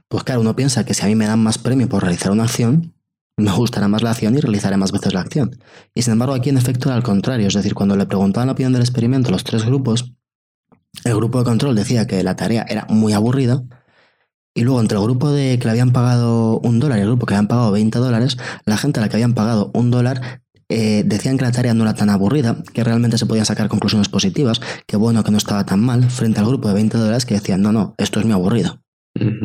pues 0.09 0.25
claro, 0.25 0.41
uno 0.41 0.57
piensa 0.57 0.85
que 0.85 0.95
si 0.95 1.05
a 1.05 1.07
mí 1.07 1.15
me 1.15 1.27
dan 1.27 1.41
más 1.41 1.59
premio 1.59 1.89
por 1.89 2.03
realizar 2.03 2.33
una 2.33 2.45
acción, 2.45 2.95
me 3.41 3.53
gustará 3.53 3.89
más 3.89 4.03
la 4.03 4.11
acción 4.11 4.35
y 4.37 4.41
realizaré 4.41 4.77
más 4.77 4.93
veces 4.93 5.15
la 5.15 5.21
acción. 5.21 5.59
Y 5.95 6.03
sin 6.03 6.15
embargo 6.15 6.35
aquí 6.35 6.51
en 6.51 6.59
efecto 6.59 6.89
era 6.89 6.97
al 6.97 7.03
contrario, 7.03 7.49
es 7.49 7.55
decir, 7.55 7.75
cuando 7.75 7.97
le 7.97 8.07
preguntaban 8.07 8.47
la 8.47 8.53
opinión 8.53 8.73
del 8.73 8.83
experimento 8.83 9.29
a 9.29 9.33
los 9.33 9.45
tres 9.45 9.65
grupos, 9.65 10.13
el 11.05 11.15
grupo 11.17 11.39
de 11.39 11.45
control 11.45 11.75
decía 11.75 12.07
que 12.07 12.23
la 12.23 12.37
tarea 12.37 12.65
era 12.69 12.87
muy 12.89 13.13
aburrida 13.13 13.63
y 14.55 14.63
luego 14.63 14.81
entre 14.81 14.99
el 14.99 15.05
grupo 15.05 15.31
de 15.31 15.59
que 15.59 15.65
le 15.65 15.71
habían 15.71 15.93
pagado 15.93 16.59
un 16.61 16.81
dólar 16.81 16.99
y 16.99 17.03
el 17.03 17.07
grupo 17.07 17.27
que 17.27 17.33
le 17.33 17.37
habían 17.37 17.49
pagado 17.49 17.71
20 17.73 17.99
dólares, 17.99 18.37
la 18.65 18.77
gente 18.77 18.99
a 18.99 19.03
la 19.03 19.09
que 19.09 19.17
habían 19.17 19.35
pagado 19.35 19.71
un 19.75 19.91
dólar 19.91 20.43
eh, 20.69 21.03
decían 21.05 21.37
que 21.37 21.45
la 21.45 21.53
tarea 21.53 21.75
no 21.75 21.83
era 21.83 21.95
tan 21.95 22.11
aburrida, 22.11 22.57
que 22.73 22.85
realmente 22.85 23.19
se 23.19 23.27
podían 23.27 23.47
sacar 23.47 23.69
conclusiones 23.69 24.09
positivas, 24.09 24.61
que 24.87 24.97
bueno, 24.97 25.25
que 25.25 25.31
no 25.31 25.39
estaba 25.39 25.67
tan 25.67 25.81
mal, 25.81 26.11
frente 26.11 26.41
al 26.41 26.47
grupo 26.47 26.69
de 26.69 26.75
20 26.75 26.97
dólares 26.97 27.27
que 27.27 27.35
decían, 27.35 27.61
no, 27.63 27.73
no, 27.73 27.95
esto 27.99 28.21
es 28.21 28.27
muy 28.27 28.35
aburrido. 28.35 28.81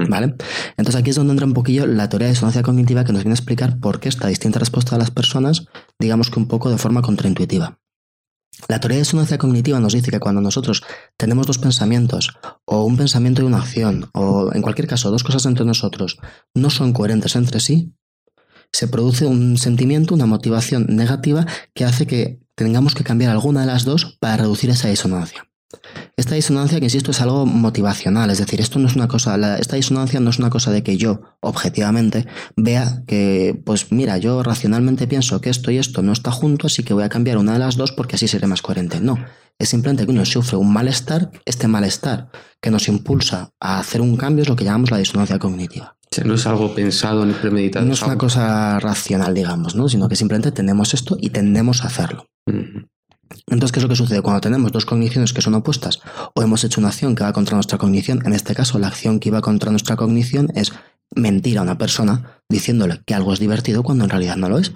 ¿Vale? 0.10 0.36
Entonces 0.78 0.96
aquí 0.96 1.10
es 1.10 1.16
donde 1.16 1.32
entra 1.32 1.46
un 1.46 1.54
poquillo 1.54 1.86
la 1.86 2.10
teoría 2.10 2.28
de 2.28 2.34
disonancia 2.34 2.64
cognitiva 2.64 3.04
que 3.04 3.14
nos 3.14 3.24
viene 3.24 3.34
a 3.34 3.40
explicar 3.40 3.80
por 3.80 4.00
qué 4.00 4.10
esta 4.10 4.28
distinta 4.28 4.60
respuesta 4.60 4.96
de 4.96 5.00
las 5.00 5.12
personas, 5.12 5.66
digamos 6.00 6.30
que 6.30 6.40
un 6.40 6.48
poco 6.48 6.70
de 6.70 6.78
forma 6.78 7.02
contraintuitiva. 7.02 7.80
La 8.70 8.80
teoría 8.80 8.98
de 8.98 9.04
disonancia 9.04 9.38
cognitiva 9.38 9.80
nos 9.80 9.94
dice 9.94 10.12
que 10.12 10.20
cuando 10.20 10.42
nosotros 10.42 10.84
tenemos 11.18 11.46
dos 11.46 11.58
pensamientos, 11.58 12.38
o 12.64 12.84
un 12.86 12.98
pensamiento 12.98 13.42
y 13.42 13.46
una 13.46 13.60
acción, 13.60 14.10
o 14.14 14.52
en 14.54 14.62
cualquier 14.62 14.88
caso 14.88 15.12
dos 15.12 15.24
cosas 15.24 15.46
entre 15.46 15.66
nosotros, 15.66 16.18
no 16.54 16.70
son 16.70 16.94
coherentes 16.94 17.36
entre 17.36 17.60
sí, 17.60 17.94
se 18.72 18.88
produce 18.88 19.26
un 19.26 19.58
sentimiento, 19.58 20.16
una 20.16 20.26
motivación 20.26 20.88
negativa 20.90 21.46
que 21.74 21.86
hace 21.86 22.08
que 22.08 22.40
tengamos 22.56 22.96
que 22.96 23.04
cambiar 23.04 23.32
alguna 23.32 23.62
de 23.62 23.68
las 23.68 23.86
dos 23.86 24.18
para 24.20 24.38
reducir 24.38 24.70
esa 24.70 24.90
disonancia. 24.90 25.48
Esta 26.18 26.36
disonancia, 26.36 26.80
que 26.80 26.86
insisto, 26.86 27.12
es 27.12 27.20
algo 27.20 27.46
motivacional, 27.46 28.30
es 28.30 28.38
decir, 28.38 28.62
esto 28.62 28.80
no 28.80 28.88
es 28.88 28.96
una 28.96 29.10
cosa, 29.10 29.38
la- 29.38 29.58
esta 29.58 29.76
disonancia 29.76 30.22
no 30.22 30.30
es 30.30 30.40
una 30.40 30.50
cosa 30.50 30.72
de 30.72 30.82
que 30.82 30.96
yo, 30.96 31.22
objetivamente, 31.42 32.26
vea 32.56 33.04
que, 33.06 33.62
pues 33.66 33.92
mira, 33.92 34.18
yo 34.18 34.42
racionalmente 34.42 35.08
pienso 35.08 35.42
que 35.42 35.50
esto 35.50 35.72
y 35.72 35.78
esto 35.78 36.02
no 36.04 36.14
está 36.14 36.32
junto, 36.32 36.68
así 36.68 36.84
que 36.84 36.94
voy 36.94 37.04
a 37.04 37.10
cambiar 37.10 37.38
una 37.38 37.54
de 37.54 37.60
las 37.60 37.76
dos 37.76 37.92
porque 37.92 38.16
así 38.16 38.30
seré 38.30 38.48
más 38.48 38.62
coherente. 38.62 39.02
No, 39.02 39.18
es 39.60 39.68
simplemente 39.70 40.06
que 40.06 40.12
uno 40.12 40.24
sufre 40.24 40.56
un 40.58 40.72
malestar, 40.72 41.32
este 41.44 41.68
malestar 41.68 42.30
que 42.62 42.72
nos 42.72 42.88
impulsa 42.88 43.50
a 43.60 43.80
hacer 43.80 44.00
un 44.00 44.16
cambio 44.16 44.44
es 44.44 44.48
lo 44.50 44.56
que 44.56 44.64
llamamos 44.64 44.92
la 44.92 44.98
disonancia 45.00 45.38
cognitiva. 45.38 45.98
No 46.24 46.36
es 46.36 46.46
algo 46.48 46.74
pensado 46.74 47.26
ni 47.26 47.34
premeditado. 47.34 47.86
No 47.86 47.94
es 47.94 48.02
una 48.02 48.18
cosa 48.18 48.80
racional, 48.80 49.34
digamos, 49.34 49.76
¿no? 49.76 49.90
sino 49.90 50.08
que 50.08 50.16
simplemente 50.16 50.54
tenemos 50.54 50.94
esto 50.94 51.18
y 51.20 51.32
tendemos 51.32 51.84
a 51.84 51.88
hacerlo. 51.88 52.28
Entonces, 53.48 53.72
¿qué 53.72 53.80
es 53.80 53.84
lo 53.84 53.90
que 53.90 53.96
sucede? 53.96 54.22
Cuando 54.22 54.42
tenemos 54.42 54.72
dos 54.72 54.86
cogniciones 54.86 55.34
que 55.34 55.42
son 55.42 55.56
opuestas 55.56 56.00
o 56.34 56.42
hemos 56.42 56.64
hecho 56.64 56.80
una 56.80 56.90
acción 56.90 57.16
que 57.16 57.24
va 57.24 57.34
contra 57.34 57.56
nuestra 57.56 57.78
cognición, 57.78 58.22
en 58.26 58.34
este 58.34 58.56
caso 58.56 58.80
la 58.80 58.88
acción 58.88 59.20
que 59.20 59.30
iba 59.30 59.42
contra 59.42 59.72
nuestra 59.72 59.96
cognición 59.96 60.52
es 60.56 60.74
mentir 61.16 61.58
a 61.58 61.62
una 61.62 61.78
persona 61.78 62.42
diciéndole 62.50 63.02
que 63.06 63.14
algo 63.14 63.34
es 63.34 63.40
divertido 63.40 63.84
cuando 63.84 64.04
en 64.04 64.10
realidad 64.10 64.36
no 64.36 64.50
lo 64.50 64.58
es. 64.58 64.74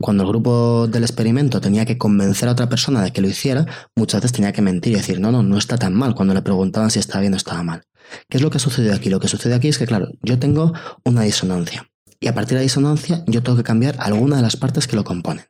Cuando 0.00 0.22
el 0.22 0.28
grupo 0.30 0.86
del 0.88 1.02
experimento 1.02 1.60
tenía 1.60 1.84
que 1.84 1.98
convencer 1.98 2.48
a 2.48 2.52
otra 2.52 2.68
persona 2.68 3.02
de 3.02 3.12
que 3.12 3.20
lo 3.20 3.28
hiciera, 3.28 3.66
muchas 3.94 4.22
veces 4.22 4.32
tenía 4.32 4.52
que 4.52 4.62
mentir 4.62 4.92
y 4.92 4.96
decir, 4.96 5.20
no, 5.20 5.30
no, 5.30 5.42
no 5.42 5.58
está 5.58 5.76
tan 5.76 5.94
mal, 5.94 6.14
cuando 6.14 6.34
le 6.34 6.42
preguntaban 6.42 6.90
si 6.90 6.98
estaba 6.98 7.20
bien 7.20 7.34
o 7.34 7.36
estaba 7.36 7.62
mal. 7.62 7.82
¿Qué 8.28 8.38
es 8.38 8.42
lo 8.42 8.50
que 8.50 8.56
ha 8.56 8.60
sucedido 8.60 8.94
aquí? 8.94 9.10
Lo 9.10 9.20
que 9.20 9.28
sucede 9.28 9.54
aquí 9.54 9.68
es 9.68 9.78
que, 9.78 9.86
claro, 9.86 10.08
yo 10.22 10.38
tengo 10.38 10.72
una 11.04 11.22
disonancia. 11.22 11.88
Y 12.20 12.28
a 12.28 12.34
partir 12.34 12.50
de 12.50 12.56
la 12.56 12.62
disonancia, 12.62 13.24
yo 13.26 13.42
tengo 13.42 13.58
que 13.58 13.64
cambiar 13.64 13.96
alguna 13.98 14.36
de 14.36 14.42
las 14.42 14.56
partes 14.56 14.86
que 14.86 14.96
lo 14.96 15.04
componen. 15.04 15.44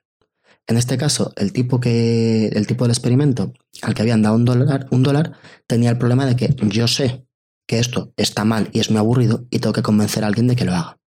En 0.66 0.76
este 0.78 0.96
caso, 0.96 1.32
el 1.36 1.52
tipo, 1.52 1.78
que, 1.78 2.46
el 2.48 2.66
tipo 2.66 2.84
del 2.84 2.92
experimento 2.92 3.52
al 3.82 3.94
que 3.94 4.02
habían 4.02 4.22
dado 4.22 4.36
un 4.36 4.44
dólar, 4.44 4.86
un 4.90 5.02
dólar 5.02 5.32
tenía 5.66 5.90
el 5.90 5.98
problema 5.98 6.24
de 6.26 6.36
que 6.36 6.54
yo 6.68 6.88
sé 6.88 7.26
que 7.66 7.78
esto 7.78 8.12
está 8.16 8.44
mal 8.44 8.70
y 8.72 8.80
es 8.80 8.90
muy 8.90 8.98
aburrido 8.98 9.46
y 9.50 9.58
tengo 9.58 9.74
que 9.74 9.82
convencer 9.82 10.24
a 10.24 10.26
alguien 10.26 10.46
de 10.46 10.56
que 10.56 10.64
lo 10.64 10.74
haga. 10.74 10.98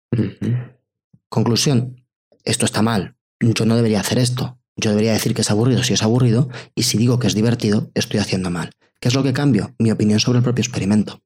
Conclusión, 1.29 2.05
esto 2.43 2.65
está 2.65 2.81
mal, 2.81 3.15
yo 3.39 3.65
no 3.65 3.75
debería 3.75 3.99
hacer 3.99 4.19
esto, 4.19 4.59
yo 4.75 4.91
debería 4.91 5.13
decir 5.13 5.33
que 5.33 5.41
es 5.41 5.51
aburrido 5.51 5.83
si 5.83 5.93
es 5.93 6.03
aburrido 6.03 6.49
y 6.75 6.83
si 6.83 6.97
digo 6.97 7.19
que 7.19 7.27
es 7.27 7.35
divertido, 7.35 7.91
estoy 7.95 8.19
haciendo 8.19 8.51
mal. 8.51 8.71
¿Qué 8.99 9.09
es 9.09 9.15
lo 9.15 9.23
que 9.23 9.33
cambio? 9.33 9.75
Mi 9.79 9.91
opinión 9.91 10.19
sobre 10.19 10.39
el 10.39 10.43
propio 10.43 10.61
experimento. 10.61 11.21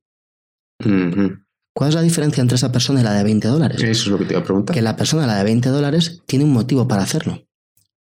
¿Cuál 1.73 1.89
es 1.89 1.95
la 1.95 2.01
diferencia 2.01 2.41
entre 2.41 2.55
esa 2.55 2.71
persona 2.71 3.01
y 3.01 3.03
la 3.03 3.13
de 3.13 3.23
20 3.23 3.47
dólares? 3.47 3.77
Eso 3.81 4.03
es 4.03 4.07
lo 4.07 4.17
que 4.17 4.25
te 4.25 4.33
iba 4.33 4.41
a 4.41 4.43
preguntar. 4.43 4.73
Que 4.73 4.81
la 4.81 4.95
persona, 4.95 5.27
la 5.27 5.38
de 5.38 5.43
20 5.43 5.69
dólares, 5.69 6.21
tiene 6.25 6.43
un 6.43 6.51
motivo 6.51 6.88
para 6.88 7.03
hacerlo. 7.03 7.47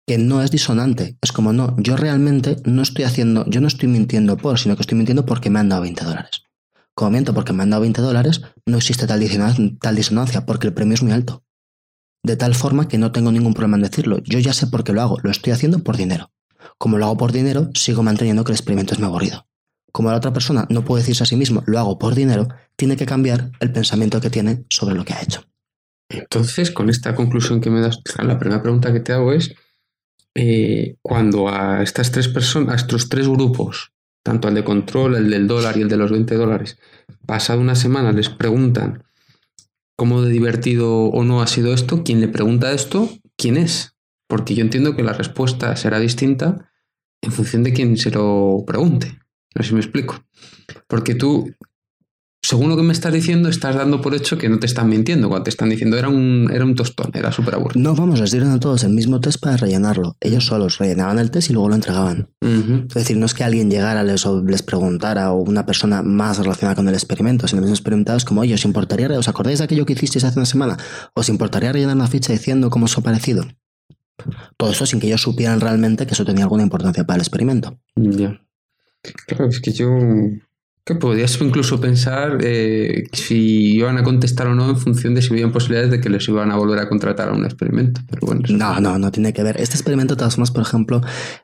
Que 0.07 0.19
no 0.19 0.43
es 0.43 0.51
disonante. 0.51 1.17
Es 1.21 1.33
como, 1.33 1.53
no, 1.53 1.77
yo 1.79 1.97
realmente 1.97 2.57
no 2.65 2.83
estoy 2.83 3.05
haciendo, 3.05 3.45
yo 3.49 3.61
no 3.61 3.67
estoy 3.67 3.89
mintiendo 3.89 4.37
por, 4.37 4.59
sino 4.59 4.77
que 4.77 4.83
estoy 4.83 4.97
mintiendo 4.97 5.27
porque 5.27 5.51
me 5.51 5.59
han 5.59 5.69
dado 5.69 5.83
20 5.83 6.05
dólares. 6.05 6.43
Como 6.95 7.11
miento 7.11 7.35
porque 7.35 7.53
me 7.53 7.63
han 7.63 7.71
dado 7.71 7.83
20 7.83 8.01
dólares, 8.01 8.43
no 8.65 8.77
existe 8.77 9.07
tal 9.07 9.21
disonancia, 9.21 10.47
porque 10.47 10.69
el 10.69 10.73
premio 10.73 10.95
es 10.95 11.03
muy 11.03 11.13
alto. 11.13 11.45
De 12.23 12.37
tal 12.37 12.55
forma 12.55 12.89
que 12.89 12.99
no 12.99 13.13
tengo 13.13 13.33
ningún 13.33 13.55
problema 13.55 13.77
en 13.77 13.83
decirlo. 13.83 14.19
Yo 14.25 14.39
ya 14.39 14.53
sé 14.53 14.69
por 14.69 14.85
qué 14.85 14.93
lo 14.93 15.03
hago. 15.03 15.19
Lo 15.23 15.31
estoy 15.31 15.53
haciendo 15.53 15.81
por 15.81 15.97
dinero. 15.97 16.33
Como 16.79 16.99
lo 16.99 17.05
hago 17.07 17.17
por 17.17 17.33
dinero, 17.33 17.71
sigo 17.75 18.03
manteniendo 18.03 18.45
que 18.45 18.53
el 18.53 18.57
experimento 18.57 18.95
es 18.95 19.01
muy 19.01 19.09
aburrido 19.09 19.47
como 19.97 20.11
la 20.11 20.19
otra 20.19 20.35
persona 20.35 20.67
no 20.69 20.85
puede 20.85 21.01
decirse 21.01 21.23
a 21.23 21.27
sí 21.27 21.37
mismo, 21.37 21.63
lo 21.65 21.79
hago 21.79 21.99
por 21.99 22.15
dinero, 22.15 22.49
tiene 22.77 22.99
que 22.99 23.07
cambiar 23.07 23.51
el 23.61 23.73
pensamiento 23.73 24.21
que 24.21 24.29
tiene 24.29 24.67
sobre 24.69 24.95
lo 24.95 25.07
que 25.07 25.15
ha 25.15 25.23
hecho. 25.23 25.45
Entonces, 26.11 26.71
con 26.71 26.91
esta 26.91 27.15
conclusión 27.15 27.63
que 27.63 27.71
me 27.71 27.81
das, 27.81 28.03
la 28.23 28.39
primera 28.39 28.61
pregunta 28.61 28.93
que 28.93 29.01
te 29.01 29.15
hago 29.15 29.33
es, 29.33 29.55
eh, 30.39 30.97
cuando 31.01 31.49
a 31.49 31.83
estas 31.83 32.13
tres 32.13 32.29
personas, 32.29 32.73
a 32.73 32.77
estos 32.77 33.09
tres 33.09 33.27
grupos, 33.27 33.93
tanto 34.23 34.49
al 34.49 34.55
de 34.55 34.65
control, 34.65 35.17
el 35.17 35.31
del 35.31 35.47
dólar 35.47 35.79
y 35.79 35.81
el 35.81 35.89
de 35.89 35.97
los 35.97 36.11
20 36.11 36.35
dólares, 36.35 36.79
pasado 37.25 37.61
una 37.61 37.75
semana 37.75 38.13
les 38.13 38.29
preguntan 38.29 39.05
cómo 39.97 40.21
de 40.21 40.31
divertido 40.31 41.05
o 41.05 41.25
no 41.25 41.41
ha 41.41 41.47
sido 41.47 41.73
esto, 41.73 42.05
quien 42.05 42.21
le 42.21 42.29
pregunta 42.29 42.73
esto, 42.73 43.09
¿quién 43.37 43.57
es? 43.57 43.97
Porque 44.29 44.55
yo 44.55 44.63
entiendo 44.63 44.95
que 44.95 45.03
la 45.03 45.15
respuesta 45.15 45.75
será 45.75 45.99
distinta 46.01 46.71
en 47.23 47.33
función 47.33 47.63
de 47.63 47.73
quien 47.73 47.97
se 47.97 48.11
lo 48.11 48.63
pregunte. 48.67 49.19
No 49.55 49.63
sé 49.63 49.69
si 49.69 49.75
me 49.75 49.81
explico. 49.81 50.23
Porque 50.87 51.15
tú, 51.15 51.51
según 52.47 52.69
lo 52.69 52.77
que 52.77 52.85
me 52.85 52.93
estás 52.93 53.13
diciendo, 53.13 53.49
estás 53.49 53.75
dando 53.75 54.01
por 54.01 54.15
hecho 54.15 54.39
que 54.39 54.49
no 54.49 54.61
te 54.61 54.67
están 54.67 54.89
mintiendo. 54.89 55.29
Cuando 55.29 55.43
te 55.43 55.51
están 55.51 55.69
diciendo 55.69 55.99
era 55.99 56.09
un, 56.09 56.49
era 56.53 56.65
un 56.65 56.77
tostón, 56.77 57.11
era 57.13 57.33
súper 57.33 57.57
aburrido. 57.57 57.83
No, 57.83 57.97
vamos, 57.97 58.21
les 58.21 58.31
dieron 58.31 58.53
a 58.53 58.61
todos 58.61 58.85
el 58.85 58.93
mismo 58.93 59.21
test 59.21 59.41
para 59.41 59.57
rellenarlo. 59.57 60.17
Ellos 60.21 60.47
solos 60.47 60.79
rellenaban 60.79 61.19
el 61.19 61.33
test 61.33 61.51
y 61.51 61.55
luego 61.55 61.71
lo 61.71 61.75
entregaban. 61.75 62.29
Es 62.41 62.95
decir, 62.95 63.17
no 63.17 63.27
es 63.27 63.35
que 63.35 63.43
alguien 63.43 63.69
llegara 63.69 64.05
les, 64.05 64.25
o 64.27 64.45
les 64.45 64.63
preguntara 64.63 65.33
o 65.33 65.43
una 65.43 65.67
persona 65.67 66.03
más 66.03 66.39
relacionada 66.39 66.77
con 66.77 66.87
el 66.87 66.95
experimento, 66.95 67.49
sino 67.49 67.63
que 67.63 67.69
los 67.69 67.81
experimentados 67.81 68.25
como, 68.25 68.43
oye, 68.43 68.55
¿os 68.55 68.65
importaría, 68.65 69.09
os 69.19 69.27
acordáis 69.27 69.59
de 69.59 69.65
aquello 69.65 69.85
que 69.85 69.95
hicisteis 69.95 70.23
hace 70.23 70.39
una 70.39 70.47
semana? 70.47 70.77
¿Os 71.15 71.29
importaría 71.29 71.73
rellenar 71.73 71.97
una 71.97 72.07
ficha 72.07 72.33
diciendo 72.33 72.71
cómo 72.71 72.85
os 72.85 72.97
ha 72.97 73.01
parecido? 73.01 73.45
Todo 74.57 74.71
eso 74.71 74.87
sin 74.87 75.01
que 75.01 75.09
ellos 75.09 75.23
supieran 75.23 75.61
realmente 75.61 76.07
que 76.07 76.15
eso 76.15 76.25
tenía 76.25 76.45
alguna 76.45 76.63
importancia 76.63 77.05
para 77.05 77.17
el 77.17 77.23
experimento. 77.23 77.81
Ya. 77.97 78.41
Claro, 79.27 79.49
es 79.49 79.61
que 79.61 79.73
yo 79.73 79.91
que 80.87 80.95
podrías 80.95 81.41
incluso 81.41 81.81
pensar 81.81 82.39
eh, 82.43 83.09
si 83.13 83.75
iban 83.75 83.99
a 83.99 84.05
contestar 84.05 84.47
o 84.47 84.55
no 84.55 84.71
en 84.71 84.77
función 84.77 85.17
de 85.17 85.21
si 85.21 85.33
habían 85.33 85.51
posibilidades 85.51 85.91
de 85.91 86.01
que 86.01 86.09
les 86.09 86.29
iban 86.29 86.53
a 86.53 86.57
volver 86.57 86.79
a 86.79 86.89
contratar 86.89 87.29
a 87.29 87.33
un 87.33 87.45
experimento. 87.45 88.01
Pero 88.09 88.21
bueno, 88.25 88.43
no, 88.51 88.81
no, 88.81 88.97
no 88.97 89.11
tiene 89.11 89.33
que 89.33 89.43
ver. 89.43 89.61
Este 89.61 89.75
experimento, 89.75 90.15
de 90.15 90.19
todas 90.19 90.37
formas, 90.37 90.53
por 90.53 90.63
ejemplo, 90.63 91.01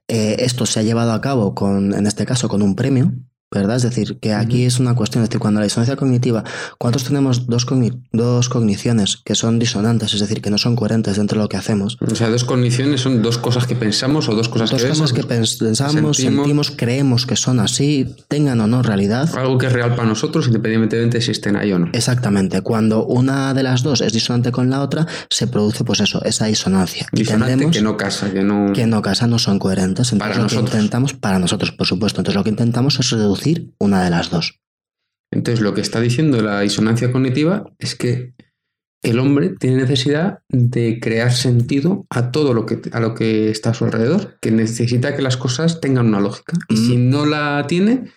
eh, 0.06 0.36
esto 0.38 0.64
se 0.64 0.78
ha 0.78 0.84
llevado 0.84 1.12
a 1.12 1.20
cabo 1.20 1.56
con, 1.56 1.92
en 1.92 2.06
este 2.06 2.24
caso, 2.24 2.48
con 2.48 2.62
un 2.62 2.76
premio 2.76 3.14
¿verdad? 3.52 3.76
Es 3.76 3.82
decir, 3.82 4.18
que 4.18 4.32
aquí 4.32 4.64
es 4.64 4.78
una 4.78 4.94
cuestión, 4.94 5.22
es 5.22 5.28
decir, 5.28 5.40
cuando 5.40 5.60
la 5.60 5.64
disonancia 5.64 5.96
cognitiva, 5.96 6.44
¿cuántos 6.78 7.04
tenemos 7.04 7.46
dos, 7.46 7.66
dos 8.12 8.48
cogniciones 8.48 9.16
que 9.16 9.34
son 9.34 9.58
disonantes, 9.58 10.14
es 10.14 10.20
decir, 10.20 10.40
que 10.40 10.50
no 10.50 10.58
son 10.58 10.76
coherentes 10.76 11.16
dentro 11.16 11.38
de 11.38 11.44
lo 11.44 11.48
que 11.48 11.56
hacemos? 11.56 11.98
O 12.00 12.14
sea, 12.14 12.30
dos 12.30 12.44
cogniciones 12.44 13.00
son 13.02 13.22
dos 13.22 13.38
cosas 13.38 13.66
que 13.66 13.76
pensamos 13.76 14.28
o 14.28 14.34
dos 14.34 14.48
cosas 14.48 14.70
dos 14.70 14.82
que 14.82 14.88
cosas 14.88 15.12
que 15.12 15.22
pensamos, 15.22 16.16
sentimos. 16.16 16.72
creemos 16.74 17.26
que 17.26 17.36
son 17.36 17.60
así, 17.60 18.14
tengan 18.28 18.60
o 18.60 18.66
no 18.66 18.82
realidad. 18.82 19.28
Algo 19.36 19.58
que 19.58 19.66
es 19.66 19.72
real 19.72 19.94
para 19.94 20.08
nosotros, 20.08 20.46
independientemente 20.46 21.18
de 21.18 21.22
si 21.22 21.30
estén 21.30 21.56
ahí 21.56 21.72
o 21.72 21.78
no. 21.78 21.90
Exactamente. 21.92 22.62
Cuando 22.62 23.04
una 23.04 23.54
de 23.54 23.62
las 23.62 23.82
dos 23.82 24.00
es 24.00 24.12
disonante 24.12 24.50
con 24.50 24.70
la 24.70 24.80
otra, 24.80 25.06
se 25.28 25.46
produce, 25.46 25.84
pues 25.84 26.00
eso, 26.00 26.22
esa 26.24 26.46
disonancia. 26.46 27.06
Disonante 27.12 27.70
que 27.70 27.82
no 27.82 27.96
casa, 27.96 28.30
que 28.32 28.42
no... 28.42 28.72
Que 28.72 28.86
no 28.86 29.02
casa, 29.02 29.26
no 29.26 29.38
son 29.38 29.58
coherentes. 29.58 30.12
Entonces, 30.12 30.18
para 30.18 30.36
lo 30.36 30.42
nosotros. 30.44 30.70
que 30.70 30.76
intentamos, 30.76 31.12
para 31.14 31.38
nosotros, 31.38 31.72
por 31.72 31.86
supuesto. 31.86 32.20
Entonces, 32.20 32.36
lo 32.36 32.44
que 32.44 32.50
intentamos 32.50 32.98
es 32.98 33.10
reducir 33.10 33.41
una 33.78 34.04
de 34.04 34.10
las 34.10 34.30
dos. 34.30 34.60
Entonces, 35.32 35.60
lo 35.60 35.74
que 35.74 35.80
está 35.80 36.00
diciendo 36.00 36.40
la 36.42 36.60
disonancia 36.60 37.10
cognitiva 37.10 37.64
es 37.78 37.94
que 37.94 38.34
el 39.02 39.18
hombre 39.18 39.50
tiene 39.58 39.78
necesidad 39.78 40.40
de 40.48 41.00
crear 41.00 41.32
sentido 41.32 42.06
a 42.08 42.30
todo 42.30 42.54
lo 42.54 42.66
que, 42.66 42.80
a 42.92 43.00
lo 43.00 43.14
que 43.14 43.50
está 43.50 43.70
a 43.70 43.74
su 43.74 43.84
alrededor, 43.84 44.38
que 44.40 44.52
necesita 44.52 45.16
que 45.16 45.22
las 45.22 45.36
cosas 45.36 45.80
tengan 45.80 46.06
una 46.06 46.20
lógica. 46.20 46.52
Y 46.68 46.76
si 46.76 46.96
mm. 46.96 47.10
no 47.10 47.26
la 47.26 47.64
tiene, 47.66 48.12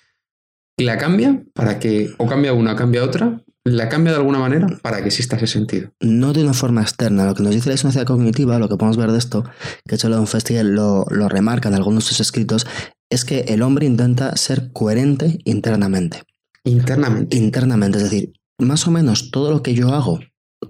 la 0.77 0.97
cambia 0.97 1.43
para 1.53 1.79
que, 1.79 2.13
o 2.17 2.27
cambia 2.27 2.53
una 2.53 2.73
o 2.73 2.75
cambia 2.75 3.03
otra, 3.03 3.41
la 3.65 3.89
cambia 3.89 4.13
de 4.13 4.19
alguna 4.19 4.37
manera 4.37 4.67
para 4.83 5.01
que 5.01 5.07
exista 5.07 5.35
ese 5.35 5.47
sentido. 5.47 5.91
No 5.99 6.33
de 6.33 6.43
una 6.43 6.53
forma 6.53 6.81
externa. 6.81 7.25
Lo 7.25 7.33
que 7.33 7.43
nos 7.43 7.53
dice 7.53 7.69
la 7.69 7.73
disonancia 7.73 8.05
cognitiva, 8.05 8.59
lo 8.59 8.69
que 8.69 8.77
podemos 8.77 8.95
ver 8.95 9.11
de 9.11 9.17
esto, 9.17 9.43
que 9.87 9.95
hecho 9.95 10.07
Leon 10.07 10.27
Festival 10.27 10.75
lo, 10.75 11.05
lo 11.09 11.27
remarca 11.27 11.67
en 11.67 11.75
algunos 11.75 12.05
de 12.05 12.09
sus 12.09 12.19
escritos, 12.19 12.67
es 13.09 13.25
que 13.25 13.39
el 13.47 13.63
hombre 13.63 13.87
intenta 13.87 14.37
ser 14.37 14.71
coherente 14.71 15.39
internamente. 15.45 16.23
Internamente. 16.63 17.35
Internamente, 17.37 17.97
es 17.97 18.03
decir, 18.03 18.33
más 18.59 18.87
o 18.87 18.91
menos 18.91 19.31
todo 19.31 19.51
lo 19.51 19.63
que 19.63 19.73
yo 19.73 19.89
hago, 19.93 20.19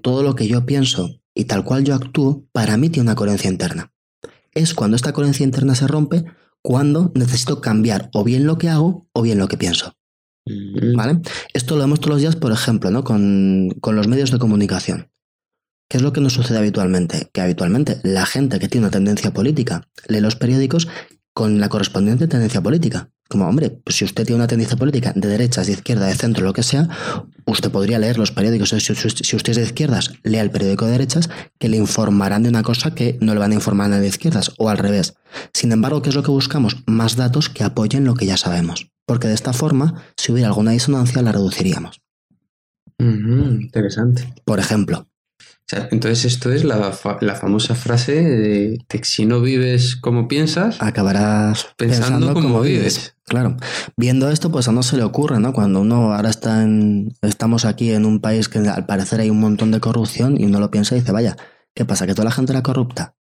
todo 0.02 0.22
lo 0.22 0.34
que 0.34 0.48
yo 0.48 0.64
pienso 0.64 1.20
y 1.34 1.44
tal 1.44 1.64
cual 1.64 1.84
yo 1.84 1.94
actúo, 1.94 2.46
para 2.52 2.78
mí 2.78 2.88
tiene 2.88 3.08
una 3.10 3.14
coherencia 3.14 3.50
interna. 3.50 3.92
Es 4.52 4.72
cuando 4.72 4.96
esta 4.96 5.12
coherencia 5.12 5.44
interna 5.44 5.74
se 5.74 5.86
rompe 5.86 6.24
cuando 6.62 7.12
necesito 7.14 7.60
cambiar 7.60 8.08
o 8.14 8.24
bien 8.24 8.46
lo 8.46 8.56
que 8.56 8.70
hago 8.70 9.06
o 9.12 9.22
bien 9.22 9.38
lo 9.38 9.48
que 9.48 9.58
pienso. 9.58 9.95
Mm. 10.46 10.96
¿Vale? 10.96 11.20
Esto 11.52 11.74
lo 11.74 11.82
vemos 11.82 12.00
todos 12.00 12.14
los 12.14 12.20
días, 12.20 12.36
por 12.36 12.52
ejemplo, 12.52 12.90
¿no? 12.90 13.04
con, 13.04 13.70
con 13.80 13.96
los 13.96 14.08
medios 14.08 14.30
de 14.30 14.38
comunicación. 14.38 15.10
¿Qué 15.88 15.98
es 15.98 16.02
lo 16.02 16.12
que 16.12 16.20
nos 16.20 16.32
sucede 16.32 16.58
habitualmente? 16.58 17.30
Que 17.32 17.40
habitualmente 17.40 18.00
la 18.02 18.26
gente 18.26 18.58
que 18.58 18.68
tiene 18.68 18.86
una 18.86 18.90
tendencia 18.90 19.32
política 19.32 19.88
lee 20.08 20.20
los 20.20 20.34
periódicos 20.34 20.88
con 21.32 21.60
la 21.60 21.68
correspondiente 21.68 22.26
tendencia 22.26 22.60
política. 22.60 23.10
Como, 23.28 23.46
hombre, 23.48 23.70
pues 23.70 23.96
si 23.96 24.04
usted 24.04 24.24
tiene 24.24 24.36
una 24.36 24.46
tendencia 24.46 24.76
política 24.76 25.12
de 25.14 25.28
derechas, 25.28 25.66
de 25.66 25.74
izquierda, 25.74 26.06
de 26.06 26.14
centro, 26.14 26.44
lo 26.44 26.52
que 26.52 26.62
sea, 26.62 26.88
usted 27.44 27.70
podría 27.70 27.98
leer 27.98 28.18
los 28.18 28.30
periódicos. 28.30 28.70
Si, 28.70 29.36
usted 29.36 29.50
es 29.50 29.56
de 29.56 29.62
izquierdas, 29.64 30.12
lea 30.22 30.42
el 30.42 30.50
periódico 30.50 30.86
de 30.86 30.92
derechas, 30.92 31.28
que 31.58 31.68
le 31.68 31.76
informarán 31.76 32.44
de 32.44 32.48
una 32.48 32.62
cosa 32.62 32.94
que 32.94 33.18
no 33.20 33.34
le 33.34 33.40
van 33.40 33.50
a 33.50 33.56
informar 33.56 33.92
a 33.92 33.98
de 33.98 34.06
izquierdas, 34.06 34.52
o 34.58 34.70
al 34.70 34.78
revés. 34.78 35.14
Sin 35.52 35.72
embargo, 35.72 36.02
¿qué 36.02 36.10
es 36.10 36.14
lo 36.14 36.22
que 36.22 36.30
buscamos? 36.30 36.76
Más 36.86 37.16
datos 37.16 37.48
que 37.48 37.64
apoyen 37.64 38.04
lo 38.04 38.14
que 38.14 38.26
ya 38.26 38.36
sabemos. 38.36 38.92
Porque 39.06 39.28
de 39.28 39.34
esta 39.34 39.52
forma, 39.52 40.02
si 40.16 40.32
hubiera 40.32 40.48
alguna 40.48 40.72
disonancia, 40.72 41.22
la 41.22 41.32
reduciríamos. 41.32 42.02
interesante. 42.98 44.34
Por 44.44 44.58
ejemplo, 44.58 45.08
entonces 45.90 46.24
esto 46.24 46.52
es 46.52 46.64
la, 46.64 46.92
famosa 46.92 47.74
frase 47.74 48.22
de, 48.22 48.84
que 48.88 49.04
si 49.04 49.26
no 49.26 49.40
vives 49.40 49.96
como 49.96 50.28
piensas, 50.28 50.80
acabarás 50.80 51.66
pensando, 51.76 52.34
como, 52.34 52.60
vives. 52.60 53.16
Claro. 53.24 53.56
Viendo 53.96 54.30
esto, 54.30 54.52
pues 54.52 54.68
a 54.68 54.72
no 54.72 54.84
se 54.84 54.96
le 54.96 55.02
ocurre, 55.02 55.40
¿no? 55.40 55.52
Cuando 55.52 55.80
uno 55.80 56.14
ahora 56.14 56.30
está 56.30 56.62
en, 56.62 57.16
estamos 57.22 57.64
aquí 57.64 57.90
en 57.90 58.06
un 58.06 58.20
país 58.20 58.48
que 58.48 58.60
al 58.60 58.86
parecer 58.86 59.20
hay 59.20 59.30
un 59.30 59.40
montón 59.40 59.72
de 59.72 59.80
corrupción 59.80 60.40
y 60.40 60.44
uno 60.44 60.60
lo 60.60 60.70
piensa 60.70 60.94
y 60.94 61.00
dice, 61.00 61.10
vaya, 61.10 61.36
¿qué 61.74 61.84
pasa? 61.84 62.06
¿Que 62.06 62.14
toda 62.14 62.26
la 62.26 62.30
gente 62.30 62.52
era 62.52 62.62
corrupta? 62.62 63.15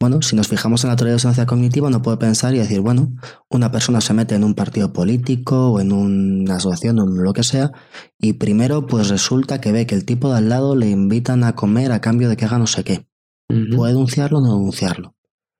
Bueno, 0.00 0.22
si 0.22 0.36
nos 0.36 0.46
fijamos 0.46 0.84
en 0.84 0.90
la 0.90 0.96
teoría 0.96 1.12
de 1.12 1.16
disonancia 1.16 1.46
cognitiva, 1.46 1.88
uno 1.88 2.02
puede 2.02 2.18
pensar 2.18 2.54
y 2.54 2.58
decir, 2.58 2.80
bueno, 2.80 3.12
una 3.48 3.72
persona 3.72 4.00
se 4.00 4.14
mete 4.14 4.36
en 4.36 4.44
un 4.44 4.54
partido 4.54 4.92
político 4.92 5.72
o 5.72 5.80
en 5.80 5.90
una 5.90 6.56
asociación 6.56 7.00
o 7.00 7.04
en 7.04 7.24
lo 7.24 7.32
que 7.32 7.42
sea, 7.42 7.72
y 8.16 8.34
primero 8.34 8.86
pues 8.86 9.08
resulta 9.08 9.60
que 9.60 9.72
ve 9.72 9.86
que 9.86 9.96
el 9.96 10.04
tipo 10.04 10.30
de 10.30 10.38
al 10.38 10.48
lado 10.48 10.76
le 10.76 10.88
invitan 10.88 11.42
a 11.42 11.56
comer 11.56 11.90
a 11.90 12.00
cambio 12.00 12.28
de 12.28 12.36
que 12.36 12.44
haga 12.44 12.58
no 12.58 12.68
sé 12.68 12.84
qué. 12.84 13.08
¿Puede 13.48 13.92
denunciarlo 13.92 14.38
o 14.38 14.40
no 14.40 14.52
denunciarlo? 14.52 15.16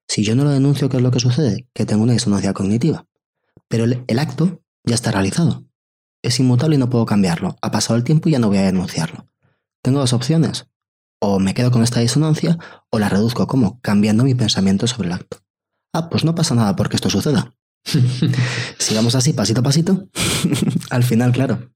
Si 0.07 0.23
yo 0.23 0.37
no 0.37 0.45
lo 0.45 0.51
denuncio, 0.51 0.89
¿qué 0.89 0.99
es 0.99 1.03
lo 1.03 1.11
que 1.11 1.21
sucede? 1.21 1.69
Que 1.75 1.85
tengo 1.85 2.05
una 2.05 2.13
disonancia 2.13 2.53
cognitiva. 2.53 3.07
Pero 3.67 3.85
el, 3.85 4.05
el 4.07 4.19
acto 4.21 4.63
ya 4.85 4.95
está 4.95 5.11
realizado. 5.11 5.65
Es 6.23 6.39
inmutable 6.39 6.77
y 6.77 6.79
no 6.79 6.91
puedo 6.91 7.07
cambiarlo. 7.07 7.57
Ha 7.61 7.71
pasado 7.71 7.97
el 7.97 8.05
tiempo 8.05 8.29
y 8.29 8.33
ya 8.33 8.39
no 8.39 8.49
voy 8.49 8.59
a 8.59 8.63
denunciarlo. 8.63 9.27
Tengo 9.83 9.99
dos 9.99 10.13
opciones. 10.13 10.69
O 11.21 11.39
me 11.39 11.55
quedo 11.55 11.71
con 11.71 11.83
esta 11.83 12.01
disonancia 12.01 12.59
o 12.91 12.99
la 12.99 13.09
reduzco. 13.09 13.47
¿Cómo? 13.47 13.81
Cambiando 13.81 14.25
mi 14.25 14.35
pensamiento 14.35 14.87
sobre 14.87 15.09
el 15.09 15.15
acto. 15.15 15.39
Ah, 15.93 16.09
pues 16.11 16.25
no 16.25 16.35
pasa 16.35 16.55
nada 16.55 16.77
porque 16.77 16.97
esto 16.97 17.11
suceda. 17.11 17.55
Sigamos 18.79 19.15
así, 19.15 19.33
pasito 19.33 19.61
a 19.61 19.65
pasito. 19.65 20.09
Al 20.91 21.05
final, 21.05 21.33
claro, 21.33 21.71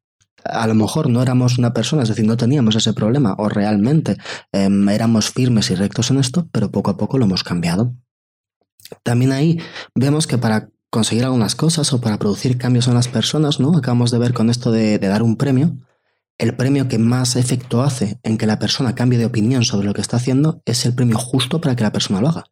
a 0.44 0.66
lo 0.66 0.74
mejor 0.74 1.08
no 1.08 1.22
éramos 1.22 1.58
una 1.58 1.72
persona, 1.72 2.02
es 2.02 2.08
decir, 2.08 2.26
no 2.26 2.36
teníamos 2.36 2.74
ese 2.76 2.92
problema, 2.92 3.34
o 3.38 3.48
realmente 3.48 4.16
em, 4.52 4.88
éramos 4.88 5.30
firmes 5.30 5.70
y 5.70 5.74
rectos 5.74 6.10
en 6.10 6.18
esto, 6.18 6.48
pero 6.52 6.70
poco 6.70 6.90
a 6.90 6.96
poco 6.96 7.18
lo 7.18 7.24
hemos 7.24 7.44
cambiado. 7.44 7.94
También 9.02 9.32
ahí 9.32 9.58
vemos 9.94 10.26
que 10.26 10.38
para 10.38 10.68
conseguir 10.90 11.24
algunas 11.24 11.54
cosas 11.54 11.92
o 11.92 12.00
para 12.00 12.18
producir 12.18 12.58
cambios 12.58 12.86
en 12.88 12.94
las 12.94 13.08
personas, 13.08 13.60
¿no? 13.60 13.76
Acabamos 13.76 14.10
de 14.10 14.18
ver 14.18 14.34
con 14.34 14.50
esto 14.50 14.70
de, 14.70 14.98
dar 14.98 15.22
un 15.22 15.36
premio. 15.36 15.76
El 16.38 16.56
premio 16.56 16.88
que 16.88 16.98
más 16.98 17.36
efecto 17.36 17.82
hace 17.82 18.18
en 18.22 18.38
que 18.38 18.46
la 18.46 18.58
persona 18.58 18.94
cambie 18.94 19.18
de 19.18 19.26
opinión 19.26 19.64
sobre 19.64 19.86
lo 19.86 19.94
que 19.94 20.00
está 20.00 20.16
haciendo 20.16 20.62
es 20.64 20.84
el 20.86 20.94
premio 20.94 21.18
justo 21.18 21.60
para 21.60 21.76
que 21.76 21.84
la 21.84 21.92
persona 21.92 22.20
lo 22.20 22.28
haga. 22.28 22.44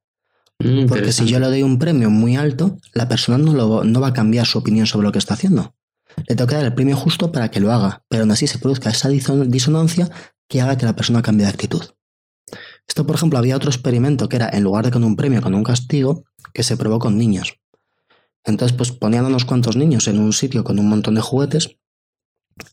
Mm, 0.59 0.87
Porque 0.87 1.13
si 1.13 1.27
yo 1.27 1.41
le 1.41 1.47
doy 1.47 1.63
un 1.63 1.79
premio 1.79 2.11
muy 2.11 2.37
alto, 2.37 2.79
la 2.93 3.09
persona 3.09 3.39
no, 3.39 3.85
no 3.85 4.01
va 4.01 4.09
a 4.09 4.13
cambiar 4.13 4.47
su 4.47 4.59
opinión 4.59 4.87
sobre 4.87 5.07
lo 5.07 5.13
que 5.13 5.19
está 5.19 5.35
haciendo. 5.35 5.75
Le 6.29 6.37
tengo 6.37 6.49
que 6.49 6.55
dar 6.55 6.65
el 6.65 6.75
premio 6.75 6.97
justo 6.97 7.33
para 7.33 7.51
que 7.51 7.61
lo 7.61 7.73
haga, 7.73 8.05
pero 8.09 8.23
aún 8.23 8.31
así 8.31 8.47
se 8.47 8.59
produzca 8.59 8.91
esa 8.91 9.09
disonancia 9.09 10.11
que 10.49 10.61
haga 10.61 10.77
que 10.77 10.85
la 10.85 10.95
persona 10.95 11.23
cambie 11.23 11.47
de 11.47 11.53
actitud. 11.53 11.83
Esto, 12.87 13.07
por 13.07 13.17
ejemplo, 13.17 13.39
había 13.39 13.57
otro 13.57 13.71
experimento 13.71 14.29
que 14.29 14.37
era, 14.37 14.51
en 14.53 14.65
lugar 14.65 14.85
de 14.85 14.91
con 14.91 15.05
un 15.05 15.17
premio, 15.17 15.41
con 15.41 15.55
un 15.55 15.63
castigo, 15.63 16.25
que 16.53 16.63
se 16.63 16.77
probó 16.77 16.99
con 16.99 17.17
niños. 17.17 17.55
Entonces, 18.45 18.77
pues 18.77 18.91
ponían 18.91 19.27
unos 19.27 19.45
cuantos 19.45 19.77
niños 19.77 20.09
en 20.09 20.19
un 20.19 20.33
sitio 20.33 20.65
con 20.65 20.79
un 20.79 20.89
montón 20.89 21.15
de 21.15 21.21
juguetes 21.21 21.77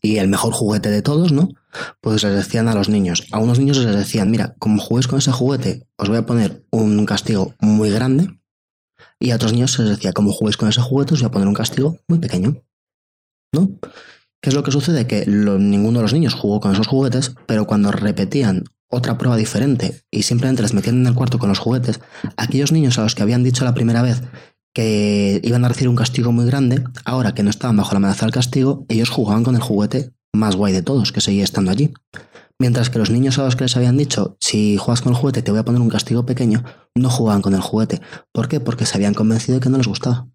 y 0.01 0.17
el 0.17 0.27
mejor 0.27 0.53
juguete 0.53 0.89
de 0.89 1.01
todos, 1.01 1.31
¿no? 1.31 1.49
Pues 2.01 2.23
les 2.23 2.35
decían 2.35 2.67
a 2.67 2.75
los 2.75 2.89
niños, 2.89 3.27
a 3.31 3.39
unos 3.39 3.59
niños 3.59 3.77
les 3.77 3.95
decían, 3.95 4.31
mira, 4.31 4.55
como 4.59 4.81
juguéis 4.81 5.07
con 5.07 5.19
ese 5.19 5.31
juguete, 5.31 5.87
os 5.97 6.09
voy 6.09 6.17
a 6.17 6.25
poner 6.25 6.65
un 6.71 7.05
castigo 7.05 7.53
muy 7.59 7.89
grande. 7.89 8.39
Y 9.19 9.31
a 9.31 9.35
otros 9.35 9.53
niños 9.53 9.71
se 9.71 9.83
les 9.83 9.91
decía, 9.91 10.13
como 10.13 10.31
juguéis 10.31 10.57
con 10.57 10.69
ese 10.69 10.81
juguete, 10.81 11.13
os 11.13 11.21
voy 11.21 11.27
a 11.27 11.31
poner 11.31 11.47
un 11.47 11.53
castigo 11.53 11.99
muy 12.07 12.19
pequeño. 12.19 12.63
¿No? 13.53 13.71
¿Qué 14.41 14.49
es 14.49 14.53
lo 14.53 14.63
que 14.63 14.71
sucede? 14.71 15.07
Que 15.07 15.25
ninguno 15.25 15.99
de 15.99 16.03
los 16.03 16.13
niños 16.13 16.33
jugó 16.33 16.59
con 16.59 16.71
esos 16.71 16.87
juguetes, 16.87 17.35
pero 17.47 17.65
cuando 17.65 17.91
repetían 17.91 18.65
otra 18.89 19.17
prueba 19.17 19.35
diferente 19.35 20.01
y 20.11 20.23
simplemente 20.23 20.61
les 20.61 20.73
metían 20.73 21.01
en 21.01 21.07
el 21.07 21.15
cuarto 21.15 21.39
con 21.39 21.49
los 21.49 21.59
juguetes, 21.59 21.99
aquellos 22.37 22.71
niños 22.71 22.97
a 22.97 23.03
los 23.03 23.15
que 23.15 23.23
habían 23.23 23.43
dicho 23.43 23.65
la 23.65 23.73
primera 23.73 24.01
vez 24.01 24.21
que 24.77 25.41
iban 25.43 25.65
a 25.65 25.69
recibir 25.69 25.89
un 25.89 25.95
castigo 25.95 26.31
muy 26.31 26.45
grande, 26.45 26.83
ahora 27.03 27.33
que 27.33 27.41
no 27.41 27.49
estaban 27.49 27.77
bajo 27.77 27.93
la 27.93 27.97
amenaza 27.97 28.27
del 28.27 28.31
castigo, 28.31 28.85
ellos 28.89 29.09
jugaban 29.09 29.43
con 29.43 29.55
el 29.55 29.61
juguete 29.61 30.11
más 30.35 30.55
guay 30.55 30.71
de 30.71 30.83
todos, 30.83 31.11
que 31.11 31.19
seguía 31.19 31.43
estando 31.43 31.71
allí. 31.71 31.95
Mientras 32.59 32.91
que 32.91 32.99
los 32.99 33.09
niños 33.09 33.39
a 33.39 33.43
los 33.43 33.55
que 33.55 33.63
les 33.63 33.75
habían 33.75 33.97
dicho, 33.97 34.37
si 34.39 34.77
juegas 34.77 35.01
con 35.01 35.13
el 35.13 35.17
juguete 35.17 35.41
te 35.41 35.49
voy 35.49 35.61
a 35.61 35.65
poner 35.65 35.81
un 35.81 35.89
castigo 35.89 36.27
pequeño, 36.27 36.63
no 36.93 37.09
jugaban 37.09 37.41
con 37.41 37.55
el 37.55 37.61
juguete. 37.61 38.01
¿Por 38.31 38.49
qué? 38.49 38.59
Porque 38.59 38.85
se 38.85 38.95
habían 38.97 39.15
convencido 39.15 39.55
de 39.55 39.63
que 39.63 39.69
no 39.69 39.77
les 39.77 39.87
gustaba. 39.87 40.27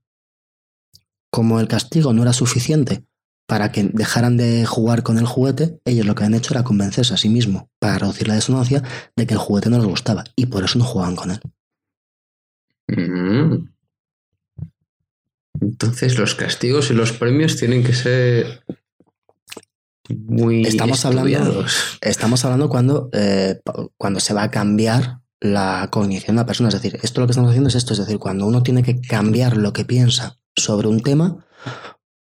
Como 1.30 1.61
el 1.61 1.68
castigo 1.68 2.12
no 2.12 2.22
era 2.22 2.32
suficiente 2.32 3.06
para 3.46 3.70
que 3.70 3.84
dejaran 3.84 4.37
de 4.37 4.66
jugar 4.66 5.04
con 5.04 5.18
el 5.18 5.26
juguete, 5.26 5.78
ellos 5.84 6.04
lo 6.04 6.16
que 6.16 6.25
han 6.25 6.34
hecho 6.34 6.52
era 6.52 6.64
convencerse 6.64 7.14
a 7.14 7.16
sí 7.16 7.28
mismo, 7.28 7.70
para 7.78 7.96
reducir 7.99 8.26
la 8.26 8.34
disonancia, 8.34 8.82
de 9.14 9.25
que 9.25 9.34
el 9.34 9.40
juguete 9.40 9.70
no 9.70 9.78
les 9.78 9.87
gustaba 9.87 10.25
y 10.34 10.46
por 10.46 10.64
eso 10.64 10.80
no 10.80 10.84
jugaban 10.84 11.14
con 11.14 11.30
él. 11.30 11.40
Mm. 12.88 13.72
Entonces 15.62 16.19
los 16.19 16.35
castigos 16.35 16.90
y 16.90 16.95
los 16.95 17.12
premios 17.12 17.57
tienen 17.57 17.85
que 17.85 17.95
ser 17.95 18.64
muy 20.09 20.62
estamos 20.62 21.04
hablando 21.04 21.64
estamos 22.00 22.45
hablando 22.45 22.69
cuando 22.69 23.09
eh, 23.12 23.61
cuando 23.97 24.21
se 24.21 24.35
va 24.35 24.42
a 24.42 24.50
cambiar 24.50 25.21
la 25.40 25.88
cognición 25.90 26.37
de 26.37 26.42
la 26.42 26.47
persona. 26.47 26.69
Es 26.69 26.75
decir 26.75 26.99
esto 27.02 27.21
lo 27.21 27.26
que 27.26 27.33
estamos 27.33 27.50
haciendo 27.50 27.69
es 27.69 27.76
esto. 27.76 27.92
Es 27.92 28.00
decir 28.00 28.19
cuando 28.19 28.47
uno 28.47 28.62
tiene 28.62 28.83
que 28.83 29.00
cambiar 29.00 29.57
lo 29.57 29.73
que 29.73 29.85
piensa 29.85 30.38
sobre 30.57 30.88
un 30.88 31.00
tema 31.00 31.47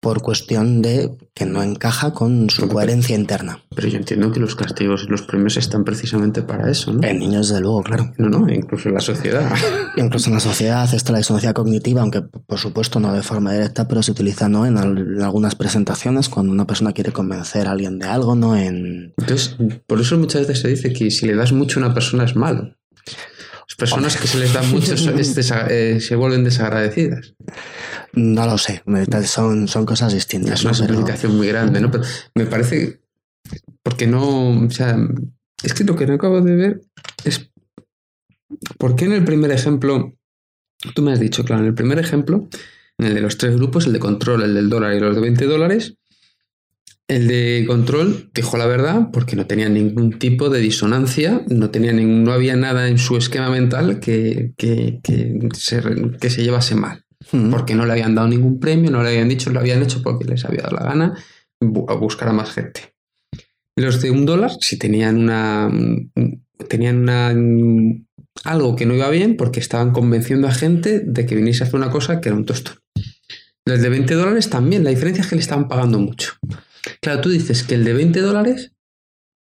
por 0.00 0.22
cuestión 0.22 0.80
de 0.80 1.10
que 1.34 1.44
no 1.44 1.62
encaja 1.62 2.12
con 2.12 2.48
su 2.48 2.66
coherencia 2.68 3.14
interna. 3.14 3.62
Pero 3.74 3.88
yo 3.88 3.98
entiendo 3.98 4.32
que 4.32 4.40
los 4.40 4.56
castigos 4.56 5.04
y 5.06 5.10
los 5.10 5.22
premios 5.22 5.58
están 5.58 5.84
precisamente 5.84 6.42
para 6.42 6.70
eso, 6.70 6.92
¿no? 6.92 7.06
En 7.06 7.18
niños, 7.18 7.48
desde 7.48 7.60
luego, 7.60 7.82
claro. 7.82 8.10
No, 8.16 8.28
no, 8.28 8.50
incluso 8.52 8.88
en 8.88 8.94
la 8.94 9.00
sociedad. 9.00 9.52
incluso 9.96 10.30
en 10.30 10.34
la 10.34 10.40
sociedad 10.40 10.92
está 10.94 11.12
la 11.12 11.18
disonancia 11.18 11.52
cognitiva, 11.52 12.00
aunque 12.00 12.22
por 12.22 12.58
supuesto 12.58 12.98
no 12.98 13.12
de 13.12 13.22
forma 13.22 13.52
directa, 13.52 13.86
pero 13.86 14.02
se 14.02 14.12
utiliza 14.12 14.48
¿no? 14.48 14.66
en, 14.66 14.78
algunas 14.78 15.54
presentaciones 15.54 16.30
cuando 16.30 16.50
una 16.50 16.66
persona 16.66 16.92
quiere 16.92 17.12
convencer 17.12 17.68
a 17.68 17.72
alguien 17.72 17.98
de 17.98 18.06
algo, 18.06 18.34
¿no? 18.34 18.56
En... 18.56 19.12
Entonces, 19.18 19.56
por 19.86 20.00
eso 20.00 20.16
muchas 20.16 20.46
veces 20.46 20.60
se 20.60 20.68
dice 20.68 20.92
que 20.92 21.10
si 21.10 21.26
le 21.26 21.34
das 21.34 21.52
mucho 21.52 21.78
a 21.78 21.84
una 21.84 21.94
persona 21.94 22.24
es 22.24 22.34
malo. 22.36 22.74
Las 23.70 23.76
personas 23.76 24.16
que 24.16 24.26
se 24.26 24.38
les 24.38 24.52
da 24.52 24.62
mucho 24.62 24.94
eh, 25.68 26.00
se 26.00 26.16
vuelven 26.16 26.42
desagradecidas. 26.42 27.34
No 28.12 28.44
lo 28.44 28.58
sé, 28.58 28.82
son, 29.26 29.68
son 29.68 29.86
cosas 29.86 30.12
distintas. 30.12 30.58
Es 30.58 30.64
una 30.64 30.74
simplificación 30.74 31.36
muy 31.36 31.46
grande, 31.46 31.80
¿no? 31.80 31.88
Pero 31.88 32.02
me 32.34 32.46
parece, 32.46 33.00
porque 33.84 34.08
no, 34.08 34.66
o 34.66 34.70
sea, 34.70 34.98
es 35.62 35.72
que 35.72 35.84
lo 35.84 35.94
que 35.94 36.08
no 36.08 36.14
acabo 36.14 36.40
de 36.40 36.56
ver 36.56 36.80
es, 37.24 37.52
¿por 38.76 38.96
qué 38.96 39.04
en 39.04 39.12
el 39.12 39.24
primer 39.24 39.52
ejemplo, 39.52 40.16
tú 40.96 41.02
me 41.02 41.12
has 41.12 41.20
dicho, 41.20 41.44
claro, 41.44 41.62
en 41.62 41.68
el 41.68 41.74
primer 41.74 42.00
ejemplo, 42.00 42.48
en 42.98 43.06
el 43.06 43.14
de 43.14 43.20
los 43.20 43.38
tres 43.38 43.54
grupos, 43.54 43.86
el 43.86 43.92
de 43.92 44.00
control, 44.00 44.42
el 44.42 44.54
del 44.54 44.68
dólar 44.68 44.94
y 44.94 45.00
los 45.00 45.14
de 45.14 45.20
20 45.20 45.44
dólares, 45.46 45.94
el 47.10 47.26
de 47.26 47.64
control 47.66 48.30
dijo 48.32 48.56
la 48.56 48.66
verdad 48.66 49.08
porque 49.12 49.34
no 49.34 49.44
tenía 49.46 49.68
ningún 49.68 50.18
tipo 50.20 50.48
de 50.48 50.60
disonancia, 50.60 51.42
no, 51.48 51.70
tenía 51.70 51.92
ningún, 51.92 52.22
no 52.22 52.32
había 52.32 52.54
nada 52.54 52.88
en 52.88 52.98
su 52.98 53.16
esquema 53.16 53.50
mental 53.50 53.98
que, 53.98 54.52
que, 54.56 55.00
se, 55.52 55.82
que 56.20 56.30
se 56.30 56.44
llevase 56.44 56.76
mal 56.76 57.04
porque 57.50 57.74
no 57.74 57.84
le 57.84 57.92
habían 57.92 58.14
dado 58.14 58.28
ningún 58.28 58.60
premio, 58.60 58.92
no 58.92 59.02
le 59.02 59.08
habían 59.10 59.28
dicho, 59.28 59.50
lo 59.50 59.58
habían 59.58 59.82
hecho 59.82 60.02
porque 60.02 60.24
les 60.24 60.44
había 60.44 60.62
dado 60.62 60.76
la 60.76 60.84
gana 60.84 61.24
a 61.88 61.94
buscar 61.94 62.28
a 62.28 62.32
más 62.32 62.52
gente. 62.52 62.94
Los 63.76 64.00
de 64.00 64.12
un 64.12 64.24
dólar 64.24 64.52
si 64.60 64.78
tenían 64.78 65.18
una 65.18 65.68
tenían 66.68 66.98
una 66.98 67.34
algo 68.44 68.76
que 68.76 68.86
no 68.86 68.94
iba 68.94 69.10
bien 69.10 69.36
porque 69.36 69.58
estaban 69.58 69.90
convenciendo 69.90 70.46
a 70.46 70.52
gente 70.52 71.00
de 71.00 71.26
que 71.26 71.34
viniese 71.34 71.64
a 71.64 71.66
hacer 71.66 71.76
una 71.76 71.90
cosa 71.90 72.20
que 72.20 72.28
era 72.28 72.36
un 72.36 72.46
tostón. 72.46 72.76
Los 73.66 73.82
de 73.82 73.88
20 73.88 74.14
dólares 74.14 74.48
también, 74.48 74.84
la 74.84 74.90
diferencia 74.90 75.22
es 75.22 75.28
que 75.28 75.34
le 75.34 75.42
estaban 75.42 75.66
pagando 75.66 75.98
mucho. 75.98 76.34
Claro, 77.00 77.20
tú 77.20 77.28
dices 77.30 77.62
que 77.62 77.74
el 77.74 77.84
de 77.84 77.92
20 77.92 78.20
dólares 78.20 78.72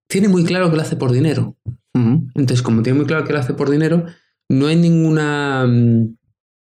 tiene 0.09 0.27
muy 0.27 0.43
claro 0.43 0.69
que 0.69 0.75
lo 0.75 0.81
hace 0.81 0.95
por 0.95 1.11
dinero. 1.11 1.57
Entonces, 1.95 2.63
como 2.63 2.81
tiene 2.81 2.97
muy 2.97 3.05
claro 3.05 3.23
que 3.23 3.33
lo 3.33 3.39
hace 3.39 3.53
por 3.53 3.69
dinero, 3.69 4.05
no 4.49 4.67
hay 4.67 4.75
ninguna 4.75 5.65
mm, 5.67 6.15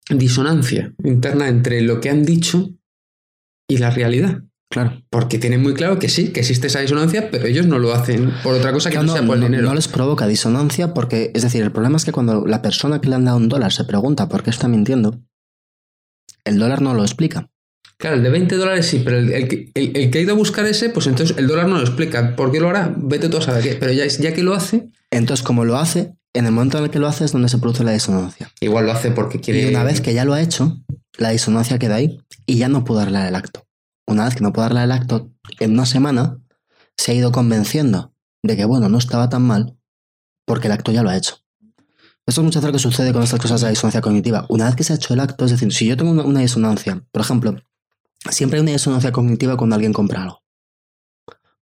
disonancia 0.10 0.94
interna 1.04 1.48
entre 1.48 1.82
lo 1.82 2.00
que 2.00 2.10
han 2.10 2.24
dicho 2.24 2.70
y 3.68 3.78
la 3.78 3.90
realidad. 3.90 4.44
Claro. 4.70 5.04
Porque 5.10 5.38
tienen 5.38 5.62
muy 5.62 5.74
claro 5.74 6.00
que 6.00 6.10
sí, 6.10 6.34
que 6.34 6.42
existe 6.42 6.68
esa 6.68 6.82
disonancia, 6.82 7.30
pero 7.32 7.46
ellos 7.46 7.66
no 7.66 7.80
lo 7.80 7.94
hacen 7.94 8.32
por 8.44 8.56
otra 8.56 8.74
cosa 8.74 8.90
que 8.90 8.98
no, 8.98 9.14
sea 9.14 9.26
por 9.26 9.38
el 9.38 9.44
dinero. 9.44 9.68
No 9.68 9.76
les 9.76 9.88
provoca 9.88 10.28
disonancia 10.28 10.94
porque, 10.94 11.32
es 11.34 11.44
decir, 11.44 11.64
el 11.64 11.72
problema 11.72 11.98
es 11.98 12.06
que 12.06 12.12
cuando 12.12 12.46
la 12.46 12.62
persona 12.62 13.00
que 13.00 13.10
le 13.10 13.16
han 13.16 13.26
dado 13.26 13.38
un 13.38 13.48
dólar 13.48 13.72
se 13.72 13.86
pregunta 13.86 14.28
por 14.28 14.44
qué 14.44 14.50
está 14.50 14.68
mintiendo, 14.68 15.22
el 16.44 16.60
dólar 16.60 16.82
no 16.82 16.94
lo 16.94 17.04
explica. 17.04 17.50
Claro, 17.98 18.18
el 18.18 18.24
de 18.24 18.30
20 18.30 18.56
dólares 18.56 18.86
sí, 18.88 19.02
pero 19.04 19.18
el, 19.18 19.48
que, 19.48 19.72
el, 19.74 20.12
que, 20.12 20.18
ha 20.18 20.22
ido 20.22 20.34
a 20.34 20.36
buscar 20.36 20.66
ese, 20.66 20.90
pues 20.90 21.08
entonces 21.08 21.38
el 21.38 21.48
dólar 21.48 21.68
no 21.68 21.76
lo 21.76 21.82
explica. 21.82 22.36
¿Por 22.36 22.52
qué 22.52 22.60
lo 22.60 22.70
hará? 22.70 22.94
Vete 22.98 23.30
tú 23.30 23.38
a 23.38 23.42
saber 23.42 23.64
qué. 23.64 23.76
Pero 23.76 23.94
ya, 23.94 24.06
ya 24.06 24.34
que 24.34 24.44
lo 24.44 24.54
hace. 24.54 24.90
Entonces, 25.12 25.44
como 25.44 25.64
lo 25.64 25.78
hace, 25.78 26.14
en 26.34 26.46
el 26.46 26.52
momento 26.52 26.78
en 26.78 26.86
el 26.86 26.90
que 26.90 27.00
lo 27.00 27.08
hace 27.08 27.24
es 27.24 27.32
donde 27.32 27.48
se 27.48 27.58
produce 27.58 27.84
la 27.84 27.92
disonancia. 27.92 28.52
Igual 28.60 28.86
lo 28.86 28.92
hace 28.92 29.12
porque 29.12 29.40
quiere. 29.40 29.62
Y 29.62 29.70
una 29.70 29.84
vez 29.84 30.02
que 30.02 30.14
ya 30.14 30.26
lo 30.26 30.34
ha 30.34 30.42
hecho, 30.42 30.78
la 31.18 31.30
disonancia 31.30 31.80
queda 31.80 31.96
ahí 31.96 32.20
y 32.46 32.58
ya 32.58 32.68
no 32.68 32.84
puede 32.84 33.02
darle 33.02 33.28
el 33.28 33.36
acto. 33.36 33.66
Una 34.08 34.26
vez 34.26 34.36
que 34.36 34.42
no 34.42 34.52
puede 34.52 34.68
darle 34.68 34.84
el 34.84 34.92
acto, 34.92 35.32
en 35.60 35.72
una 35.72 35.86
semana 35.86 36.38
se 36.98 37.12
ha 37.12 37.16
ido 37.16 37.32
convenciendo 37.32 38.14
de 38.44 38.58
que, 38.58 38.66
bueno, 38.66 38.90
no 38.90 38.98
estaba 38.98 39.30
tan 39.30 39.44
mal 39.44 39.78
porque 40.46 40.68
el 40.68 40.74
acto 40.74 40.92
ya 40.92 41.02
lo 41.02 41.10
ha 41.10 41.18
hecho. 41.18 41.38
Esto 42.28 42.42
es 42.42 42.46
muchas 42.46 42.64
veces 42.64 42.68
lo 42.68 42.74
que 42.74 42.96
sucede 42.96 43.14
con 43.14 43.24
estas 43.24 43.40
cosas 43.40 43.62
de 43.62 43.66
la 43.66 43.70
disonancia 43.72 44.02
cognitiva. 44.02 44.46
Una 44.50 44.66
vez 44.66 44.76
que 44.76 44.84
se 44.84 44.94
ha 44.94 44.96
hecho 44.96 45.14
el 45.14 45.20
acto, 45.20 45.46
es 45.46 45.52
decir, 45.52 45.72
si 45.72 45.86
yo 45.86 45.96
tengo 45.96 46.12
una, 46.12 46.40
disonancia, 46.40 47.04
por 47.12 47.22
ejemplo, 47.22 47.56
siempre 48.30 48.58
hay 48.58 48.64
una 48.64 48.72
disonancia 48.72 49.12
cognitiva 49.12 49.58
cuando 49.58 49.76
alguien 49.76 49.94
compra 49.94 50.24
algo. 50.24 50.44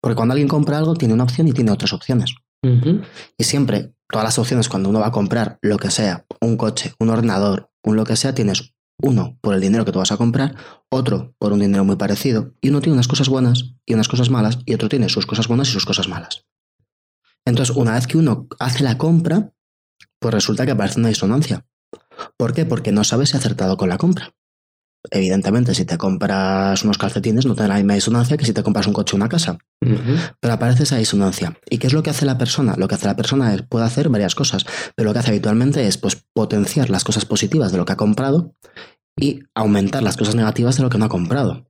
Porque 0.02 0.16
cuando 0.16 0.34
alguien 0.34 0.50
compra 0.50 0.78
algo, 0.78 0.96
tiene 0.96 1.14
una 1.14 1.24
opción 1.24 1.48
y 1.48 1.54
tiene 1.54 1.72
otras 1.72 1.94
opciones. 1.94 2.36
Y 3.38 3.44
siempre 3.44 3.94
todas 4.10 4.24
las 4.24 4.40
opciones 4.40 4.70
cuando 4.70 4.90
uno 4.90 5.00
va 5.00 5.08
a 5.08 5.12
comprar 5.12 5.60
lo 5.62 5.78
que 5.78 5.92
sea, 5.92 6.26
un 6.40 6.56
coche, 6.56 6.94
un 7.00 7.10
ordenador, 7.10 7.70
un 7.84 7.98
lo 7.98 8.06
que 8.06 8.16
sea, 8.16 8.34
tienes 8.34 8.74
uno 9.02 9.38
por 9.42 9.54
el 9.54 9.62
dinero 9.62 9.84
que 9.84 9.92
tú 9.92 10.00
vas 10.00 10.12
a 10.12 10.18
comprar, 10.18 10.56
otro 10.90 11.36
por 11.40 11.52
un 11.52 11.60
dinero 11.60 11.84
muy 11.84 11.98
parecido, 11.98 12.54
y 12.62 12.70
uno 12.70 12.80
tiene 12.80 12.94
unas 12.94 13.08
cosas 13.08 13.28
buenas 13.28 13.74
y 13.86 13.94
unas 13.94 14.08
cosas 14.08 14.30
malas, 14.30 14.60
y 14.66 14.74
otro 14.74 14.88
tiene 14.88 15.10
sus 15.10 15.26
cosas 15.26 15.48
buenas 15.48 15.68
y 15.70 15.72
sus 15.72 15.86
cosas 15.86 16.08
malas. 16.08 16.46
Entonces, 17.46 17.76
una 17.76 17.94
vez 17.94 18.08
que 18.08 18.18
uno 18.18 18.48
hace 18.60 18.84
la 18.84 18.98
compra, 18.98 19.54
pues 20.20 20.34
resulta 20.34 20.66
que 20.66 20.72
aparece 20.72 21.00
una 21.00 21.10
disonancia. 21.10 21.66
¿Por 22.38 22.54
qué? 22.54 22.66
Porque 22.66 22.94
no 22.94 23.04
sabe 23.04 23.26
si 23.26 23.36
ha 23.36 23.40
acertado 23.40 23.76
con 23.76 23.90
la 23.90 23.98
compra. 23.98 24.34
Evidentemente, 25.12 25.76
si 25.76 25.86
te 25.86 25.98
compras 25.98 26.84
unos 26.84 26.98
calcetines 26.98 27.46
no 27.46 27.56
tendrá 27.56 27.76
la 27.76 27.80
misma 27.80 27.96
disonancia 27.96 28.38
que 28.38 28.46
si 28.46 28.54
te 28.54 28.64
compras 28.64 28.88
un 28.88 28.94
coche 28.94 29.16
o 29.16 29.18
una 29.18 29.30
casa. 29.30 29.58
Pero 30.40 30.54
aparece 30.54 30.84
esa 30.84 30.98
disonancia. 30.98 31.58
¿Y 31.70 31.78
qué 31.78 31.88
es 31.88 31.94
lo 31.94 32.04
que 32.04 32.10
hace 32.10 32.26
la 32.26 32.38
persona? 32.38 32.76
Lo 32.78 32.88
que 32.88 32.96
hace 32.96 33.08
la 33.08 33.16
persona 33.16 33.54
es, 33.54 33.64
puede 33.64 33.86
hacer 33.86 34.10
varias 34.10 34.34
cosas, 34.34 34.66
pero 34.96 35.10
lo 35.10 35.14
que 35.14 35.20
hace 35.20 35.32
habitualmente 35.32 35.86
es 35.88 35.98
pues, 35.98 36.24
potenciar 36.34 36.90
las 36.90 37.04
cosas 37.04 37.26
positivas 37.26 37.72
de 37.72 37.78
lo 37.78 37.86
que 37.86 37.94
ha 37.94 37.98
comprado 37.98 38.56
y 39.18 39.42
aumentar 39.54 40.04
las 40.04 40.18
cosas 40.18 40.36
negativas 40.36 40.78
de 40.78 40.84
lo 40.84 40.90
que 40.90 40.98
no 40.98 41.06
ha 41.06 41.10
comprado. 41.10 41.68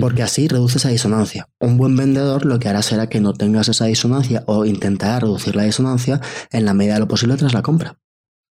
Porque 0.00 0.22
así 0.22 0.48
reduce 0.48 0.78
esa 0.78 0.90
disonancia. 0.90 1.48
Un 1.60 1.78
buen 1.78 1.96
vendedor 1.96 2.44
lo 2.44 2.58
que 2.58 2.68
hará 2.68 2.82
será 2.82 3.08
que 3.08 3.20
no 3.20 3.32
tengas 3.32 3.68
esa 3.68 3.86
disonancia 3.86 4.44
o 4.46 4.66
intentará 4.66 5.20
reducir 5.20 5.56
la 5.56 5.62
disonancia 5.62 6.20
en 6.52 6.64
la 6.64 6.74
medida 6.74 6.94
de 6.94 7.00
lo 7.00 7.08
posible 7.08 7.36
tras 7.36 7.54
la 7.54 7.62
compra. 7.62 7.98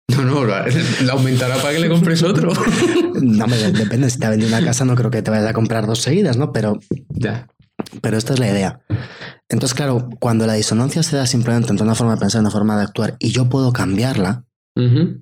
No, 0.08 0.22
no, 0.22 0.44
la, 0.44 0.66
aumentará 1.10 1.56
para 1.56 1.72
que 1.72 1.80
le 1.80 1.88
compres 1.88 2.22
otro. 2.22 2.52
no, 3.20 3.46
me, 3.46 3.56
depende. 3.56 4.08
Si 4.08 4.18
te 4.18 4.26
ha 4.26 4.30
vendido 4.30 4.48
una 4.48 4.64
casa, 4.64 4.84
no 4.84 4.94
creo 4.94 5.10
que 5.10 5.22
te 5.22 5.30
vayas 5.30 5.48
a 5.48 5.52
comprar 5.52 5.86
dos 5.86 6.00
seguidas, 6.00 6.36
¿no? 6.36 6.52
Pero. 6.52 6.78
Ya. 7.08 7.48
Pero 8.00 8.16
esta 8.16 8.34
es 8.34 8.38
la 8.38 8.48
idea. 8.48 8.80
Entonces, 9.48 9.74
claro, 9.74 10.08
cuando 10.18 10.46
la 10.46 10.54
disonancia 10.54 11.02
se 11.02 11.16
da 11.16 11.26
simplemente 11.26 11.70
entre 11.70 11.84
una 11.84 11.94
forma 11.94 12.14
de 12.14 12.20
pensar 12.20 12.40
y 12.40 12.42
una 12.42 12.50
forma 12.50 12.76
de 12.76 12.82
actuar 12.82 13.16
y 13.18 13.30
yo 13.30 13.48
puedo 13.48 13.72
cambiarla, 13.72 14.44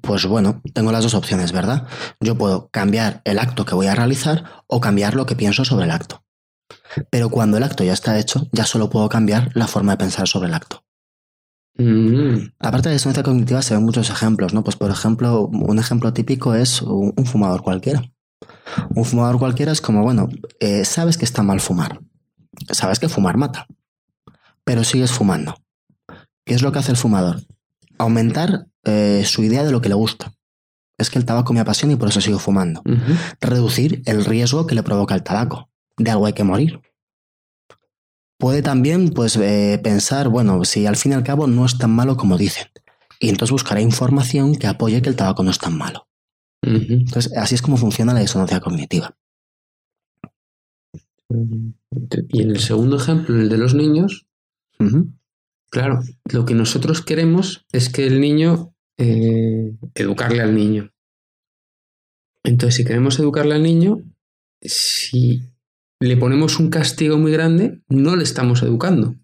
pues 0.01 0.27
bueno, 0.27 0.61
tengo 0.73 0.91
las 0.91 1.05
dos 1.05 1.15
opciones, 1.15 1.53
¿verdad? 1.53 1.87
Yo 2.19 2.37
puedo 2.37 2.69
cambiar 2.71 3.21
el 3.25 3.39
acto 3.39 3.65
que 3.65 3.77
voy 3.77 3.87
a 3.87 3.95
realizar 3.95 4.65
o 4.67 4.81
cambiar 4.81 5.15
lo 5.15 5.27
que 5.27 5.37
pienso 5.37 5.65
sobre 5.65 5.85
el 5.85 5.93
acto. 5.93 6.25
Pero 7.11 7.29
cuando 7.29 7.57
el 7.57 7.63
acto 7.63 7.85
ya 7.85 7.93
está 7.93 8.19
hecho, 8.19 8.49
ya 8.53 8.65
solo 8.65 8.91
puedo 8.91 9.09
cambiar 9.09 9.51
la 9.55 9.69
forma 9.69 9.93
de 9.93 9.99
pensar 9.99 10.27
sobre 10.27 10.49
el 10.49 10.55
acto. 10.55 10.85
Mm. 11.77 12.53
Aparte 12.61 12.89
de 12.89 12.95
disonancia 12.95 13.23
cognitiva 13.23 13.61
se 13.63 13.75
ven 13.75 13.85
muchos 13.85 14.11
ejemplos, 14.11 14.55
¿no? 14.55 14.63
Pues 14.63 14.77
por 14.77 14.91
ejemplo, 14.91 15.47
un 15.47 15.79
ejemplo 15.79 16.13
típico 16.13 16.55
es 16.55 16.83
un, 16.83 17.13
fumador 17.25 17.63
cualquiera. 17.63 18.03
Un 18.95 19.05
fumador 19.05 19.39
cualquiera 19.39 19.73
es 19.73 19.81
como, 19.81 20.03
bueno, 20.03 20.29
eh, 20.61 20.85
sabes 20.85 21.19
que 21.19 21.25
está 21.25 21.43
mal 21.43 21.61
fumar, 21.61 22.01
sabes 22.71 22.99
que 22.99 23.09
fumar 23.09 23.37
mata, 23.37 23.67
pero 24.65 24.85
sigues 24.85 25.13
fumando. 25.13 25.57
¿Qué 26.45 26.55
es 26.55 26.63
lo 26.63 26.73
que 26.73 26.79
hace 26.79 26.93
el 26.93 26.97
fumador? 26.97 27.43
Aumentar 27.99 28.67
eh, 28.85 29.25
su 29.27 29.43
idea 29.43 29.65
de 29.65 29.73
lo 29.73 29.81
que 29.81 29.89
le 29.89 29.95
gusta. 29.95 30.33
Es 30.99 31.11
que 31.11 31.19
el 31.19 31.25
tabaco 31.25 31.53
me 31.53 31.61
apasiona 31.61 31.95
y 31.95 31.97
por 31.97 32.09
eso 32.09 32.21
sigo 32.21 32.39
fumando. 32.39 32.83
Reducir 33.41 34.03
el 34.07 34.25
riesgo 34.25 34.67
que 34.67 34.77
le 34.77 34.83
provoca 34.83 35.15
el 35.15 35.25
tabaco. 35.25 35.71
De 35.97 36.11
algo 36.11 36.27
hay 36.27 36.35
que 36.35 36.45
morir. 36.45 36.81
Puede 38.39 38.63
también 38.63 39.11
pues, 39.11 39.37
eh, 39.37 39.81
pensar, 39.83 40.29
bueno, 40.29 40.65
si 40.65 40.87
al 40.87 40.97
fin 40.97 41.13
y 41.13 41.15
al 41.15 41.25
cabo 41.25 41.47
no 41.47 41.65
es 41.65 41.79
tan 41.79 41.91
malo 41.91 42.17
como 42.17 42.37
dicen. 42.37 42.67
Y 43.21 43.29
entonces 43.29 43.53
buscará 43.53 43.81
información 43.81 44.57
que 44.57 44.67
apoye 44.67 45.01
que 45.01 45.09
el 45.09 45.17
tabaco 45.17 45.43
no 45.43 45.51
es 45.51 45.59
tan 45.59 45.77
malo. 45.77 46.09
Entonces, 46.63 47.37
así 47.37 47.55
es 47.55 47.63
como 47.63 47.77
funciona 47.77 48.15
la 48.15 48.21
disonancia 48.21 48.61
cognitiva. 48.61 49.17
Y 51.29 52.43
en 52.43 52.51
el 52.51 52.61
segundo 52.61 52.97
ejemplo, 52.97 53.39
el 53.39 53.49
de 53.49 53.59
los 53.59 53.75
niños, 53.75 54.27
claro, 55.71 56.01
lo 56.25 56.45
que 56.45 56.55
nosotros 56.55 57.03
queremos 57.03 57.67
es 57.73 57.89
que 57.89 58.07
el 58.07 58.21
niño 58.21 58.75
eh, 58.99 59.75
educarle 59.95 60.43
al 60.43 60.55
niño. 60.55 60.93
Entonces, 62.45 62.77
si 62.77 62.85
queremos 62.85 63.19
educarle 63.19 63.55
al 63.55 63.63
niño, 63.63 64.03
si 64.61 65.43
le 66.05 66.17
ponemos 66.17 66.59
un 66.59 66.71
castigo 66.71 67.19
muy 67.19 67.33
grande, 67.33 67.83
no 67.89 68.17
le 68.17 68.25
estamos 68.25 68.63
educando, 68.63 69.17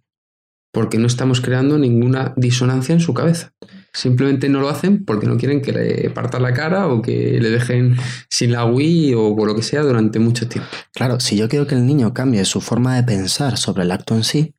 porque 0.73 0.99
no 0.99 1.07
estamos 1.07 1.41
creando 1.41 1.79
ninguna 1.79 2.35
disonancia 2.37 2.93
en 2.93 3.01
su 3.01 3.15
cabeza. 3.15 3.53
Simplemente 3.93 4.49
no 4.49 4.61
lo 4.61 4.69
hacen 4.69 5.05
porque 5.05 5.27
no 5.27 5.37
quieren 5.37 5.63
que 5.63 5.73
le 5.73 6.11
partan 6.11 6.43
la 6.43 6.55
cara 6.55 6.87
o 6.87 7.03
que 7.03 7.41
le 7.41 7.51
dejen 7.51 7.97
sin 8.29 8.53
la 8.53 8.65
Wii 8.65 9.15
o 9.15 9.35
por 9.35 9.49
lo 9.49 9.57
que 9.57 9.63
sea 9.63 9.83
durante 9.83 10.21
mucho 10.21 10.49
tiempo. 10.49 10.71
Claro, 10.95 11.19
si 11.19 11.37
yo 11.37 11.49
quiero 11.49 11.67
que 11.67 11.75
el 11.75 11.87
niño 11.87 12.15
cambie 12.15 12.45
su 12.45 12.61
forma 12.61 12.95
de 12.95 13.03
pensar 13.03 13.57
sobre 13.57 13.83
el 13.83 13.91
acto 13.91 14.15
en 14.15 14.23
sí, 14.23 14.55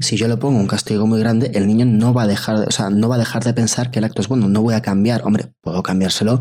si 0.00 0.16
yo 0.18 0.28
le 0.28 0.36
pongo 0.36 0.58
un 0.58 0.66
castigo 0.66 1.06
muy 1.06 1.18
grande, 1.18 1.52
el 1.54 1.66
niño 1.66 1.86
no 1.86 2.12
va 2.12 2.24
a 2.24 2.26
dejar, 2.26 2.56
o 2.68 2.70
sea, 2.70 2.90
no 2.90 3.08
va 3.08 3.14
a 3.14 3.18
dejar 3.18 3.42
de 3.42 3.54
pensar 3.54 3.90
que 3.90 4.00
el 4.00 4.04
acto 4.04 4.20
es 4.20 4.28
bueno, 4.28 4.46
no 4.48 4.60
voy 4.60 4.74
a 4.74 4.82
cambiar. 4.82 5.22
Hombre, 5.24 5.54
puedo 5.62 5.82
cambiárselo, 5.82 6.40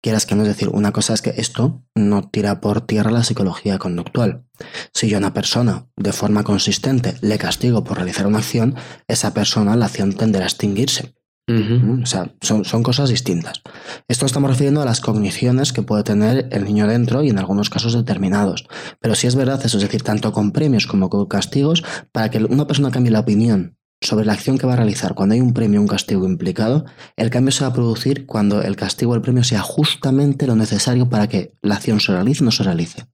quieras 0.00 0.26
que 0.26 0.34
no 0.34 0.42
es 0.42 0.48
decir, 0.48 0.68
una 0.68 0.92
cosa 0.92 1.14
es 1.14 1.22
que 1.22 1.34
esto 1.36 1.82
no 1.94 2.28
tira 2.28 2.60
por 2.60 2.80
tierra 2.82 3.10
la 3.10 3.24
psicología 3.24 3.78
conductual. 3.78 4.44
Si 4.92 5.08
yo 5.08 5.16
a 5.16 5.20
una 5.20 5.34
persona 5.34 5.86
de 5.96 6.12
forma 6.12 6.44
consistente 6.44 7.14
le 7.20 7.38
castigo 7.38 7.84
por 7.84 7.98
realizar 7.98 8.26
una 8.26 8.38
acción, 8.38 8.74
esa 9.08 9.34
persona 9.34 9.76
la 9.76 9.86
acción 9.86 10.12
tenderá 10.12 10.44
a 10.44 10.48
extinguirse. 10.48 11.14
O 11.50 12.06
sea, 12.06 12.32
son, 12.42 12.62
cosas 12.84 13.10
distintas. 13.10 13.60
Esto 14.06 14.24
estamos 14.24 14.50
refiriendo 14.50 14.82
a 14.82 14.84
las 14.84 15.00
cogniciones 15.00 15.72
que 15.72 15.82
puede 15.82 16.04
tener 16.04 16.48
el 16.52 16.64
niño 16.64 16.86
dentro 16.86 17.24
y 17.24 17.30
en 17.30 17.40
algunos 17.40 17.70
casos 17.70 17.92
determinados. 17.92 18.68
Pero 19.00 19.16
si 19.16 19.26
es 19.26 19.34
verdad 19.34 19.60
eso, 19.64 19.78
es 19.78 19.82
decir, 19.82 20.02
tanto 20.02 20.32
con 20.32 20.52
premios 20.52 20.86
como 20.86 21.10
con 21.10 21.26
castigos, 21.26 21.82
para 22.12 22.30
que 22.30 22.38
una 22.38 22.68
persona 22.68 22.92
cambie 22.92 23.10
la 23.10 23.20
opinión 23.20 23.79
sobre 24.00 24.24
la 24.24 24.32
acción 24.32 24.58
que 24.58 24.66
va 24.66 24.72
a 24.72 24.76
realizar 24.76 25.14
cuando 25.14 25.34
hay 25.34 25.40
un 25.40 25.52
premio 25.52 25.78
o 25.78 25.82
un 25.82 25.88
castigo 25.88 26.26
implicado, 26.26 26.86
el 27.16 27.30
cambio 27.30 27.52
se 27.52 27.64
va 27.64 27.70
a 27.70 27.74
producir 27.74 28.26
cuando 28.26 28.62
el 28.62 28.76
castigo 28.76 29.12
o 29.12 29.14
el 29.14 29.20
premio 29.20 29.44
sea 29.44 29.60
justamente 29.60 30.46
lo 30.46 30.56
necesario 30.56 31.08
para 31.08 31.28
que 31.28 31.52
la 31.62 31.76
acción 31.76 32.00
se 32.00 32.12
realice 32.12 32.42
o 32.42 32.46
no 32.46 32.50
se 32.50 32.62
realice. 32.62 33.06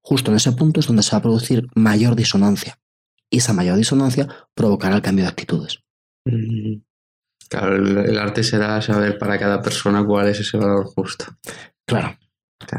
Justo 0.00 0.30
en 0.30 0.36
ese 0.36 0.52
punto 0.52 0.80
es 0.80 0.86
donde 0.86 1.02
se 1.02 1.12
va 1.12 1.18
a 1.18 1.22
producir 1.22 1.66
mayor 1.74 2.16
disonancia. 2.16 2.78
Y 3.30 3.38
esa 3.38 3.52
mayor 3.52 3.76
disonancia 3.76 4.28
provocará 4.54 4.96
el 4.96 5.02
cambio 5.02 5.24
de 5.24 5.30
actitudes. 5.30 5.80
Mm. 6.24 6.80
Claro, 7.48 7.76
el, 7.76 8.18
arte 8.18 8.42
será 8.42 8.80
saber 8.82 9.18
para 9.18 9.38
cada 9.38 9.62
persona 9.62 10.04
cuál 10.04 10.28
es 10.28 10.40
ese 10.40 10.56
valor 10.56 10.86
justo. 10.86 11.26
Claro. 11.86 12.18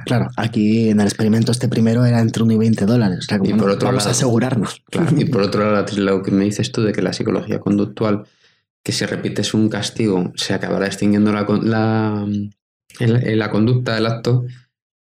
Claro, 0.06 0.28
aquí 0.38 0.90
en 0.90 1.00
el 1.00 1.08
experimento 1.08 1.52
este 1.52 1.68
primero 1.68 2.04
era 2.04 2.20
entre 2.20 2.44
1 2.44 2.54
y 2.54 2.58
20 2.58 2.86
dólares. 2.86 3.28
y 3.44 3.54
por 3.54 3.70
otro 3.70 3.88
vamos 3.88 4.08
a 4.08 4.12
asegurarnos. 4.12 4.84
y 5.16 5.26
por 5.26 5.42
otro 5.44 5.72
lado, 5.72 5.86
lo 5.98 6.24
que 6.24 6.32
me 6.32 6.46
dices 6.46 6.72
tú 6.72 6.82
de 6.82 6.94
que 6.94 7.02
la 7.02 7.14
psicología 7.14 7.60
conductual, 7.60 8.24
que 8.84 8.92
si 8.92 9.06
repites 9.06 9.54
un 9.54 9.70
castigo, 9.70 10.32
se 10.36 10.54
acabará 10.54 10.88
extinguiendo 10.88 11.32
la, 11.32 11.46
la, 11.62 12.28
la 13.00 13.52
conducta 13.52 13.96
del 13.96 14.08
acto, 14.08 14.46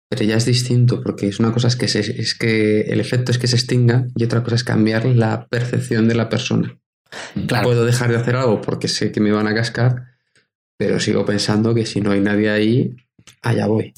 pero 0.10 0.24
ya 0.24 0.38
es 0.38 0.46
distinto, 0.46 1.02
porque 1.02 1.28
es 1.28 1.40
una 1.40 1.52
cosa 1.52 1.68
es 1.68 1.76
que, 1.76 1.86
es 1.86 2.36
que 2.36 2.82
el 2.82 3.00
efecto 3.00 3.32
es 3.32 3.40
que 3.40 3.48
se 3.48 3.56
extinga 3.56 4.08
y 4.16 4.24
otra 4.24 4.44
cosa 4.44 4.56
es 4.56 4.63
cambiar 4.63 5.06
la 5.06 5.48
percepción 5.48 6.08
de 6.08 6.16
la 6.16 6.30
persona. 6.30 6.78
Puedo 7.63 7.86
dejar 7.86 8.12
de 8.12 8.18
hacer 8.18 8.36
algo 8.36 8.62
porque 8.62 8.88
sé 8.88 9.12
que 9.12 9.22
me 9.22 9.32
van 9.32 9.48
a 9.48 9.56
cascar, 9.56 10.18
pero 10.78 11.00
sigo 11.00 11.26
pensando 11.26 11.74
que 11.74 11.86
si 11.86 12.00
no 12.00 12.12
hay 12.12 12.22
nadie 12.22 12.50
ahí, 12.50 12.96
allá 13.42 13.68
voy. 13.68 13.94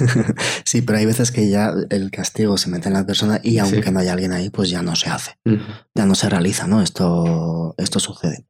sí, 0.64 0.82
pero 0.82 0.98
hay 0.98 1.06
veces 1.06 1.30
que 1.30 1.48
ya 1.48 1.72
el 1.90 2.10
castigo 2.10 2.56
se 2.56 2.70
mete 2.70 2.88
en 2.88 2.94
la 2.94 3.06
persona 3.06 3.40
y 3.42 3.58
aunque 3.58 3.90
no 3.90 4.00
haya 4.00 4.12
alguien 4.12 4.32
ahí, 4.32 4.50
pues 4.50 4.70
ya 4.70 4.82
no 4.82 4.96
se 4.96 5.10
hace. 5.10 5.32
Ya 5.94 6.06
no 6.06 6.14
se 6.14 6.28
realiza, 6.28 6.66
¿no? 6.66 6.82
Esto, 6.82 7.74
esto 7.78 8.00
sucede. 8.00 8.46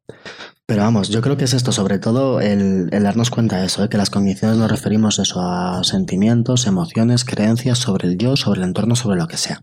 Pero 0.66 0.80
vamos, 0.80 1.10
yo 1.10 1.20
creo 1.20 1.36
que 1.36 1.44
es 1.44 1.52
esto, 1.52 1.72
sobre 1.72 1.98
todo 1.98 2.40
el, 2.40 2.88
darnos 2.88 3.28
cuenta 3.28 3.58
de 3.58 3.66
eso, 3.66 3.84
¿eh? 3.84 3.90
que 3.90 3.98
las 3.98 4.08
cogniciones 4.08 4.56
nos 4.56 4.70
referimos 4.70 5.18
eso 5.18 5.42
a 5.42 5.84
sentimientos, 5.84 6.66
emociones, 6.66 7.26
creencias 7.26 7.78
sobre 7.78 8.08
el 8.08 8.16
yo, 8.16 8.34
sobre 8.36 8.60
el 8.60 8.68
entorno, 8.68 8.96
sobre 8.96 9.18
lo 9.18 9.28
que 9.28 9.36
sea. 9.36 9.62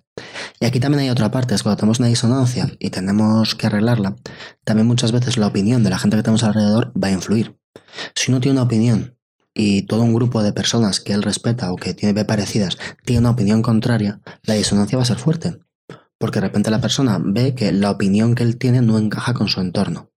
Y 0.60 0.66
aquí 0.66 0.80
también 0.80 1.02
hay 1.02 1.10
otra 1.10 1.32
parte, 1.32 1.56
es 1.56 1.64
cuando 1.64 1.78
tenemos 1.78 1.98
una 1.98 2.08
disonancia 2.08 2.72
y 2.78 2.92
tenemos 2.92 3.56
que 3.56 3.66
arreglarla, 3.66 4.16
también 4.64 4.86
muchas 4.86 5.12
veces 5.12 5.38
la 5.38 5.48
opinión 5.48 5.84
de 5.84 5.90
la 5.90 5.98
gente 5.98 6.18
que 6.18 6.24
tenemos 6.24 6.44
alrededor 6.44 6.94
va 6.96 7.08
a 7.08 7.12
influir. 7.12 7.58
Si 8.14 8.30
uno 8.30 8.40
tiene 8.40 8.60
una 8.60 8.64
opinión 8.68 9.18
y 9.54 9.84
todo 9.84 10.04
un 10.04 10.14
grupo 10.14 10.44
de 10.44 10.54
personas 10.54 11.00
que 11.00 11.14
él 11.14 11.24
respeta 11.24 11.72
o 11.72 11.76
que 11.76 11.94
tiene 11.94 12.26
parecidas 12.26 12.78
tiene 13.06 13.22
una 13.22 13.32
opinión 13.32 13.62
contraria, 13.62 14.22
la 14.44 14.54
disonancia 14.54 14.98
va 14.98 15.04
a 15.04 15.08
ser 15.08 15.18
fuerte. 15.18 15.60
Porque 16.18 16.40
de 16.40 16.48
repente 16.48 16.72
la 16.72 16.82
persona 16.82 17.20
ve 17.24 17.56
que 17.56 17.72
la 17.72 17.92
opinión 17.92 18.36
que 18.36 18.44
él 18.44 18.58
tiene 18.58 18.82
no 18.82 18.98
encaja 18.98 19.34
con 19.34 19.48
su 19.48 19.60
entorno. 19.60 20.12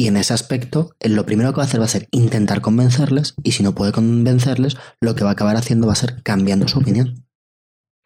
Y 0.00 0.06
en 0.06 0.16
ese 0.16 0.32
aspecto, 0.32 0.94
lo 1.00 1.26
primero 1.26 1.52
que 1.52 1.56
va 1.56 1.64
a 1.64 1.66
hacer 1.66 1.80
va 1.80 1.86
a 1.86 1.88
ser 1.88 2.06
intentar 2.12 2.60
convencerles 2.60 3.34
y 3.42 3.52
si 3.52 3.64
no 3.64 3.74
puede 3.74 3.90
convencerles, 3.90 4.76
lo 5.00 5.16
que 5.16 5.24
va 5.24 5.30
a 5.30 5.32
acabar 5.32 5.56
haciendo 5.56 5.88
va 5.88 5.94
a 5.94 5.96
ser 5.96 6.22
cambiando 6.22 6.68
su 6.68 6.78
opinión. 6.78 7.26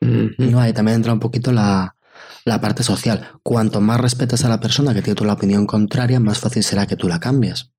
No, 0.00 0.58
ahí 0.58 0.72
también 0.72 0.96
entra 0.96 1.12
un 1.12 1.20
poquito 1.20 1.52
la, 1.52 1.94
parte 2.44 2.82
social. 2.82 3.28
Cuanto 3.42 3.80
más 3.82 4.00
respetas 4.00 4.44
a 4.44 4.48
la 4.48 4.58
persona 4.58 4.94
que 4.94 5.02
tiene 5.02 5.14
tu 5.14 5.24
la 5.24 5.34
opinión 5.34 5.66
contraria, 5.66 6.18
más 6.18 6.38
fácil 6.38 6.62
será 6.62 6.86
que 6.86 6.96
tú 6.96 7.08
la 7.08 7.20
cambies. 7.20 7.71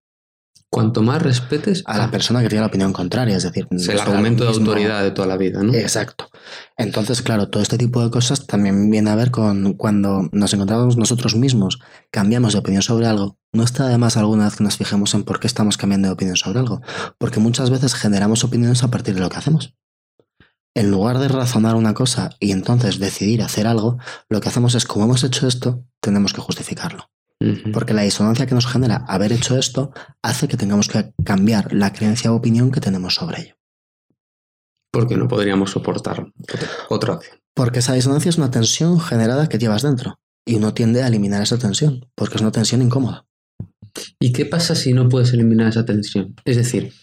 Cuanto 0.73 1.03
más 1.03 1.21
respetes 1.21 1.83
a 1.85 1.99
la 1.99 2.09
persona 2.09 2.41
que 2.41 2.49
tiene 2.49 2.61
la 2.61 2.67
opinión 2.67 2.93
contraria, 2.93 3.37
es 3.37 3.43
decir, 3.43 3.67
es 3.69 3.87
el 3.89 3.99
argumento 3.99 4.43
de 4.43 4.49
autoridad 4.49 5.03
de 5.03 5.11
toda 5.11 5.27
la 5.27 5.37
vida, 5.37 5.61
¿no? 5.61 5.71
Exacto. 5.71 6.31
Entonces, 6.77 7.21
claro, 7.21 7.47
todo 7.47 7.61
este 7.61 7.77
tipo 7.77 8.03
de 8.03 8.09
cosas 8.09 8.47
también 8.47 8.89
viene 8.89 9.11
a 9.11 9.15
ver 9.15 9.29
con 9.29 9.73
cuando 9.73 10.29
nos 10.31 10.51
encontramos 10.51 10.97
nosotros 10.97 11.35
mismos, 11.35 11.79
cambiamos 12.09 12.53
de 12.53 12.59
opinión 12.59 12.81
sobre 12.81 13.05
algo. 13.05 13.37
No 13.51 13.63
está 13.63 13.87
de 13.87 13.99
más 13.99 14.17
alguna 14.17 14.45
vez 14.45 14.55
que 14.55 14.63
nos 14.63 14.77
fijemos 14.77 15.13
en 15.13 15.25
por 15.25 15.39
qué 15.39 15.45
estamos 15.45 15.77
cambiando 15.77 16.07
de 16.07 16.15
opinión 16.15 16.37
sobre 16.37 16.57
algo, 16.57 16.81
porque 17.19 17.39
muchas 17.39 17.69
veces 17.69 17.93
generamos 17.93 18.43
opiniones 18.43 18.83
a 18.83 18.89
partir 18.89 19.13
de 19.13 19.21
lo 19.21 19.29
que 19.29 19.37
hacemos. 19.37 19.75
En 20.73 20.89
lugar 20.89 21.19
de 21.19 21.27
razonar 21.27 21.75
una 21.75 21.93
cosa 21.93 22.31
y 22.39 22.51
entonces 22.51 22.97
decidir 22.97 23.43
hacer 23.43 23.67
algo, 23.67 23.99
lo 24.27 24.41
que 24.41 24.49
hacemos 24.49 24.73
es, 24.73 24.85
como 24.85 25.05
hemos 25.05 25.23
hecho 25.23 25.47
esto, 25.47 25.85
tenemos 26.01 26.33
que 26.33 26.41
justificarlo. 26.41 27.12
Porque 27.73 27.93
la 27.93 28.03
disonancia 28.03 28.45
que 28.45 28.55
nos 28.55 28.67
genera 28.67 29.05
haber 29.07 29.33
hecho 29.33 29.57
esto 29.57 29.91
hace 30.21 30.47
que 30.47 30.57
tengamos 30.57 30.87
que 30.87 31.13
cambiar 31.23 31.73
la 31.73 31.91
creencia 31.91 32.31
o 32.31 32.35
opinión 32.35 32.71
que 32.71 32.79
tenemos 32.79 33.15
sobre 33.15 33.41
ello. 33.41 33.55
Porque 34.91 35.17
no 35.17 35.27
podríamos 35.27 35.71
soportar 35.71 36.31
otra 36.89 37.15
opción. 37.15 37.37
Porque 37.55 37.79
esa 37.79 37.93
disonancia 37.93 38.29
es 38.29 38.37
una 38.37 38.51
tensión 38.51 38.99
generada 38.99 39.49
que 39.49 39.57
llevas 39.57 39.81
dentro. 39.81 40.19
Y 40.45 40.55
uno 40.55 40.73
tiende 40.73 41.03
a 41.03 41.07
eliminar 41.07 41.41
esa 41.41 41.57
tensión, 41.57 42.05
porque 42.15 42.35
es 42.35 42.41
una 42.41 42.51
tensión 42.51 42.81
incómoda. 42.81 43.25
¿Y 44.19 44.33
qué 44.33 44.45
pasa 44.45 44.75
si 44.75 44.93
no 44.93 45.07
puedes 45.09 45.33
eliminar 45.33 45.67
esa 45.67 45.85
tensión? 45.85 46.35
Es 46.45 46.57
decir, 46.57 46.93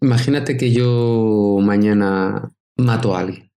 imagínate 0.00 0.56
que 0.56 0.72
yo 0.72 1.58
mañana 1.60 2.52
mato 2.76 3.14
a 3.14 3.20
alguien. 3.20 3.52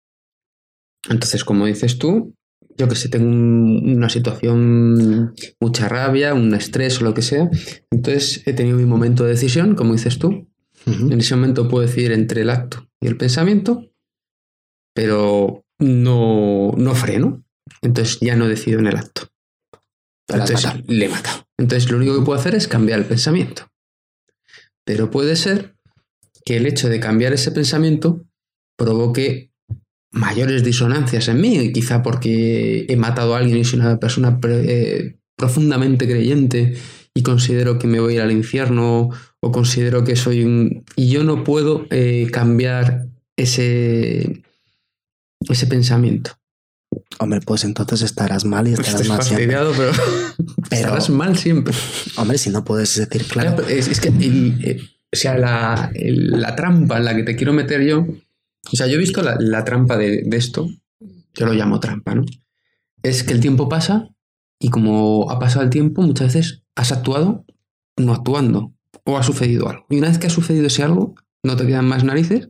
Entonces, 1.08 1.44
como 1.44 1.66
dices 1.66 1.98
tú, 1.98 2.34
yo 2.76 2.88
que 2.88 2.96
sé, 2.96 3.08
tengo 3.08 3.28
una 3.28 4.08
situación, 4.08 5.34
mucha 5.60 5.88
rabia, 5.88 6.34
un 6.34 6.54
estrés 6.54 7.00
o 7.00 7.04
lo 7.04 7.14
que 7.14 7.22
sea. 7.22 7.50
Entonces 7.90 8.42
he 8.46 8.52
tenido 8.54 8.76
mi 8.76 8.86
momento 8.86 9.24
de 9.24 9.30
decisión, 9.30 9.74
como 9.74 9.92
dices 9.92 10.18
tú. 10.18 10.48
En 10.86 11.20
ese 11.20 11.36
momento 11.36 11.68
puedo 11.68 11.86
decidir 11.86 12.12
entre 12.12 12.40
el 12.40 12.48
acto 12.48 12.88
y 13.02 13.06
el 13.06 13.18
pensamiento, 13.18 13.92
pero 14.94 15.66
no, 15.78 16.72
no 16.76 16.94
freno. 16.94 17.44
Entonces 17.82 18.18
ya 18.20 18.34
no 18.34 18.48
decido 18.48 18.80
en 18.80 18.86
el 18.86 18.96
acto. 18.96 19.28
Entonces 20.28 20.66
le 20.86 21.04
he 21.04 21.08
matado. 21.08 21.44
Entonces 21.58 21.90
lo 21.90 21.98
único 21.98 22.18
que 22.18 22.24
puedo 22.24 22.38
hacer 22.38 22.54
es 22.54 22.66
cambiar 22.66 22.98
el 22.98 23.04
pensamiento. 23.04 23.68
Pero 24.86 25.10
puede 25.10 25.36
ser 25.36 25.76
que 26.44 26.56
el 26.56 26.66
hecho 26.66 26.88
de 26.88 27.00
cambiar 27.00 27.34
ese 27.34 27.52
pensamiento 27.52 28.24
provoque 28.76 29.49
mayores 30.12 30.64
disonancias 30.64 31.28
en 31.28 31.40
mí, 31.40 31.72
quizá 31.72 32.02
porque 32.02 32.86
he 32.88 32.96
matado 32.96 33.34
a 33.34 33.38
alguien 33.38 33.58
y 33.58 33.64
soy 33.64 33.80
una 33.80 33.98
persona 33.98 34.38
eh, 34.42 35.16
profundamente 35.36 36.06
creyente 36.06 36.74
y 37.14 37.22
considero 37.22 37.78
que 37.78 37.86
me 37.86 38.00
voy 38.00 38.14
a 38.14 38.16
ir 38.16 38.22
al 38.22 38.32
infierno 38.32 39.10
o 39.40 39.52
considero 39.52 40.04
que 40.04 40.16
soy 40.16 40.44
un... 40.44 40.84
y 40.96 41.10
yo 41.10 41.24
no 41.24 41.44
puedo 41.44 41.86
eh, 41.90 42.28
cambiar 42.32 43.08
ese, 43.36 44.42
ese 45.48 45.66
pensamiento. 45.66 46.32
Hombre, 47.18 47.40
pues 47.40 47.64
entonces 47.64 48.02
estarás 48.02 48.44
mal 48.44 48.66
y 48.66 48.72
estarás 48.72 49.06
mal 49.08 49.22
siempre. 49.22 49.46
Pero, 49.46 49.72
pero 50.68 50.82
estarás 50.82 51.10
mal 51.10 51.36
siempre. 51.36 51.74
Hombre, 52.16 52.38
si 52.38 52.50
no 52.50 52.64
puedes 52.64 52.96
decir 52.96 53.26
claro. 53.26 53.66
Es, 53.68 54.00
que 54.00 54.08
eh, 54.08 54.80
o 55.12 55.16
sea, 55.16 55.36
la, 55.36 55.90
la, 55.94 56.56
trampa 56.56 56.98
en 56.98 57.04
la 57.04 57.14
que 57.14 57.22
te 57.22 57.36
quiero 57.36 57.52
meter 57.52 57.82
yo. 57.82 58.06
O 58.72 58.76
sea, 58.76 58.86
yo 58.86 58.94
he 58.94 58.98
visto 58.98 59.22
la, 59.22 59.64
trampa 59.64 59.96
de, 59.96 60.22
de, 60.24 60.36
esto. 60.36 60.68
Yo 61.34 61.46
lo 61.46 61.52
llamo 61.52 61.80
trampa, 61.80 62.14
¿no? 62.14 62.24
Es 63.02 63.22
que 63.22 63.32
el 63.32 63.40
tiempo 63.40 63.68
pasa 63.68 64.08
y 64.58 64.68
como 64.68 65.30
ha 65.30 65.38
pasado 65.38 65.64
el 65.64 65.70
tiempo, 65.70 66.02
muchas 66.02 66.34
veces 66.34 66.62
has 66.76 66.92
actuado 66.92 67.44
no 67.96 68.12
actuando 68.12 68.74
o 69.04 69.16
ha 69.16 69.22
sucedido 69.22 69.68
algo. 69.68 69.86
Y 69.88 69.98
una 69.98 70.08
vez 70.08 70.18
que 70.18 70.26
ha 70.26 70.30
sucedido 70.30 70.66
ese 70.66 70.82
algo, 70.82 71.14
no 71.42 71.56
te 71.56 71.66
quedan 71.66 71.88
más 71.88 72.04
narices 72.04 72.48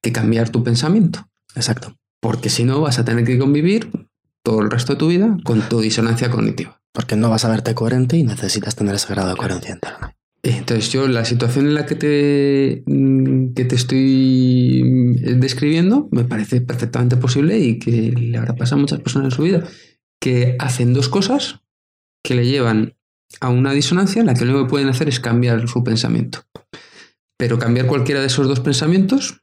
que 0.00 0.12
cambiar 0.12 0.50
tu 0.50 0.64
pensamiento. 0.64 1.28
Exacto. 1.54 1.96
Porque 2.20 2.48
si 2.48 2.64
no, 2.64 2.80
vas 2.80 2.98
a 2.98 3.04
tener 3.04 3.24
que 3.24 3.38
convivir 3.38 3.90
todo 4.42 4.60
el 4.60 4.70
resto 4.70 4.94
de 4.94 4.98
tu 4.98 5.08
vida 5.08 5.36
con 5.44 5.60
tu 5.68 5.80
disonancia 5.80 6.30
cognitiva. 6.30 6.80
Porque 6.92 7.16
no 7.16 7.30
vas 7.30 7.44
a 7.44 7.50
verte 7.50 7.74
coherente 7.74 8.16
y 8.16 8.22
necesitas 8.22 8.74
tener 8.74 8.94
ese 8.94 9.08
grado 9.08 9.28
de 9.28 9.36
coherencia 9.36 9.74
interna. 9.74 10.16
Entonces 10.44 10.90
yo 10.90 11.06
la 11.06 11.24
situación 11.24 11.66
en 11.68 11.74
la 11.74 11.86
que 11.86 11.94
te, 11.94 12.82
mm, 12.86 13.54
que 13.54 13.64
te 13.64 13.76
estoy 13.76 14.82
mm, 14.84 15.40
describiendo 15.40 16.08
me 16.10 16.24
parece 16.24 16.60
perfectamente 16.60 17.16
posible 17.16 17.58
y 17.58 17.78
que 17.78 18.10
le 18.10 18.38
habrá 18.38 18.56
pasado 18.56 18.78
a 18.78 18.80
muchas 18.80 19.00
personas 19.00 19.26
en 19.26 19.36
su 19.36 19.42
vida, 19.42 19.68
que 20.20 20.56
hacen 20.58 20.94
dos 20.94 21.08
cosas 21.08 21.60
que 22.24 22.34
le 22.34 22.46
llevan 22.46 22.96
a 23.40 23.50
una 23.50 23.72
disonancia 23.72 24.20
en 24.20 24.26
la 24.26 24.34
que 24.34 24.44
lo 24.44 24.52
único 24.52 24.66
que 24.66 24.70
pueden 24.70 24.88
hacer 24.88 25.08
es 25.08 25.20
cambiar 25.20 25.68
su 25.68 25.84
pensamiento. 25.84 26.40
Pero 27.38 27.58
cambiar 27.58 27.86
cualquiera 27.86 28.20
de 28.20 28.26
esos 28.26 28.46
dos 28.46 28.60
pensamientos 28.60 29.42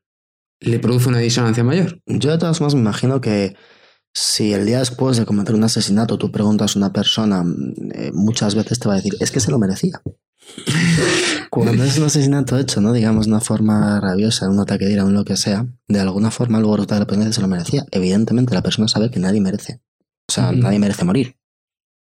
le 0.61 0.79
produce 0.79 1.09
una 1.09 1.19
disonancia 1.19 1.63
mayor. 1.63 2.01
Yo 2.05 2.31
de 2.31 2.37
todas 2.37 2.57
formas 2.57 2.75
me 2.75 2.81
imagino 2.81 3.21
que 3.21 3.55
si 4.13 4.53
el 4.53 4.65
día 4.65 4.79
después 4.79 5.17
de 5.17 5.25
cometer 5.25 5.55
un 5.55 5.63
asesinato 5.63 6.17
tú 6.17 6.31
preguntas 6.31 6.75
a 6.75 6.79
una 6.79 6.91
persona, 6.91 7.43
eh, 7.93 8.11
muchas 8.13 8.55
veces 8.55 8.79
te 8.79 8.87
va 8.87 8.95
a 8.95 8.97
decir, 8.97 9.13
es 9.19 9.31
que 9.31 9.39
se 9.39 9.51
lo 9.51 9.59
merecía. 9.59 10.01
Cuando 11.49 11.83
es 11.83 11.97
un 11.97 12.05
asesinato 12.05 12.57
hecho, 12.57 12.81
¿no? 12.81 12.93
Digamos, 12.93 13.25
de 13.25 13.31
una 13.31 13.41
forma 13.41 13.99
rabiosa, 13.99 14.49
un 14.49 14.59
ataque 14.59 14.85
de 14.85 14.95
lo 14.95 15.25
que 15.25 15.35
sea, 15.35 15.67
de 15.87 15.99
alguna 15.99 16.31
forma 16.31 16.59
luego 16.59 16.77
resulta 16.77 17.05
que 17.05 17.17
la 17.17 17.31
se 17.31 17.41
lo 17.41 17.47
merecía. 17.47 17.85
Evidentemente 17.91 18.53
la 18.53 18.61
persona 18.61 18.87
sabe 18.87 19.09
que 19.09 19.19
nadie 19.19 19.41
merece. 19.41 19.81
O 20.27 20.31
sea, 20.31 20.51
nadie 20.51 20.79
merece 20.79 21.05
morir. 21.05 21.37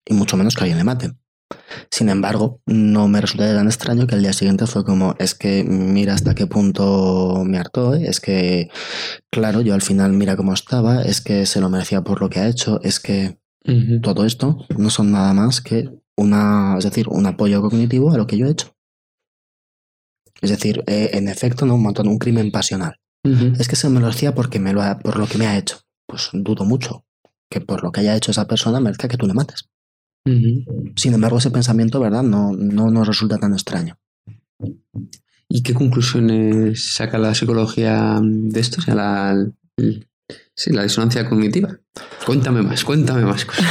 Y 0.05 0.13
mucho 0.13 0.37
menos 0.37 0.55
que 0.55 0.61
alguien 0.61 0.77
le 0.77 0.83
mate. 0.83 1.13
Sin 1.89 2.09
embargo, 2.09 2.61
no 2.65 3.07
me 3.07 3.19
resulta 3.19 3.53
tan 3.53 3.67
extraño 3.67 4.07
que 4.07 4.15
el 4.15 4.21
día 4.21 4.33
siguiente 4.33 4.67
fue 4.67 4.85
como, 4.85 5.15
es 5.19 5.35
que 5.35 5.63
mira 5.63 6.13
hasta 6.13 6.35
qué 6.35 6.47
punto 6.47 7.43
me 7.45 7.57
hartó, 7.57 7.93
¿eh? 7.95 8.05
es 8.07 8.19
que, 8.19 8.69
claro, 9.29 9.61
yo 9.61 9.73
al 9.73 9.81
final 9.81 10.13
mira 10.13 10.37
cómo 10.37 10.53
estaba, 10.53 11.01
es 11.01 11.19
que 11.19 11.45
se 11.45 11.59
lo 11.59 11.69
merecía 11.69 12.03
por 12.03 12.21
lo 12.21 12.29
que 12.29 12.39
ha 12.39 12.47
hecho, 12.47 12.79
es 12.83 12.99
que 12.99 13.37
todo 14.01 14.25
esto 14.25 14.65
no 14.77 14.89
son 14.89 15.11
nada 15.11 15.33
más 15.33 15.61
que 15.61 15.89
una, 16.17 16.75
es 16.77 16.83
decir, 16.83 17.07
un 17.09 17.25
apoyo 17.25 17.61
cognitivo 17.61 18.11
a 18.11 18.17
lo 18.17 18.27
que 18.27 18.37
yo 18.37 18.47
he 18.47 18.51
hecho. 18.51 18.75
Es 20.41 20.49
decir, 20.49 20.83
eh, 20.87 21.11
en 21.13 21.27
efecto, 21.27 21.65
no 21.65 21.75
un 21.75 21.83
montón, 21.83 22.07
un 22.07 22.17
crimen 22.17 22.51
pasional. 22.51 22.97
Es 23.23 23.67
que 23.67 23.75
se 23.75 23.87
me 23.87 23.99
lo 23.99 24.07
decía 24.07 24.33
porque 24.33 24.59
me 24.59 24.73
lo 24.73 24.81
por 24.99 25.17
lo 25.17 25.27
que 25.27 25.37
me 25.37 25.45
ha 25.45 25.55
hecho. 25.55 25.77
Pues 26.07 26.29
dudo 26.33 26.65
mucho 26.65 27.05
que 27.51 27.61
por 27.61 27.83
lo 27.83 27.91
que 27.91 28.01
haya 28.01 28.15
hecho 28.15 28.31
esa 28.31 28.47
persona 28.47 28.79
merezca 28.79 29.07
que 29.07 29.17
tú 29.17 29.27
le 29.27 29.35
mates. 29.35 29.69
Sin 30.95 31.13
embargo, 31.13 31.37
ese 31.37 31.51
pensamiento, 31.51 31.99
¿verdad? 31.99 32.23
No, 32.23 32.51
no 32.51 32.89
nos 32.89 33.07
resulta 33.07 33.37
tan 33.37 33.53
extraño. 33.53 33.99
¿Y 35.47 35.61
qué 35.61 35.73
conclusiones 35.73 36.93
saca 36.93 37.19
la 37.19 37.35
psicología 37.35 38.19
de 38.21 38.59
esto? 38.59 38.77
O 38.79 38.81
sea, 38.81 38.95
la, 38.95 39.51
Sí, 40.55 40.71
la 40.71 40.83
disonancia 40.83 41.27
cognitiva. 41.27 41.79
Cuéntame 42.25 42.61
más, 42.61 42.83
cuéntame 42.83 43.23
más 43.23 43.45
cosas. 43.45 43.65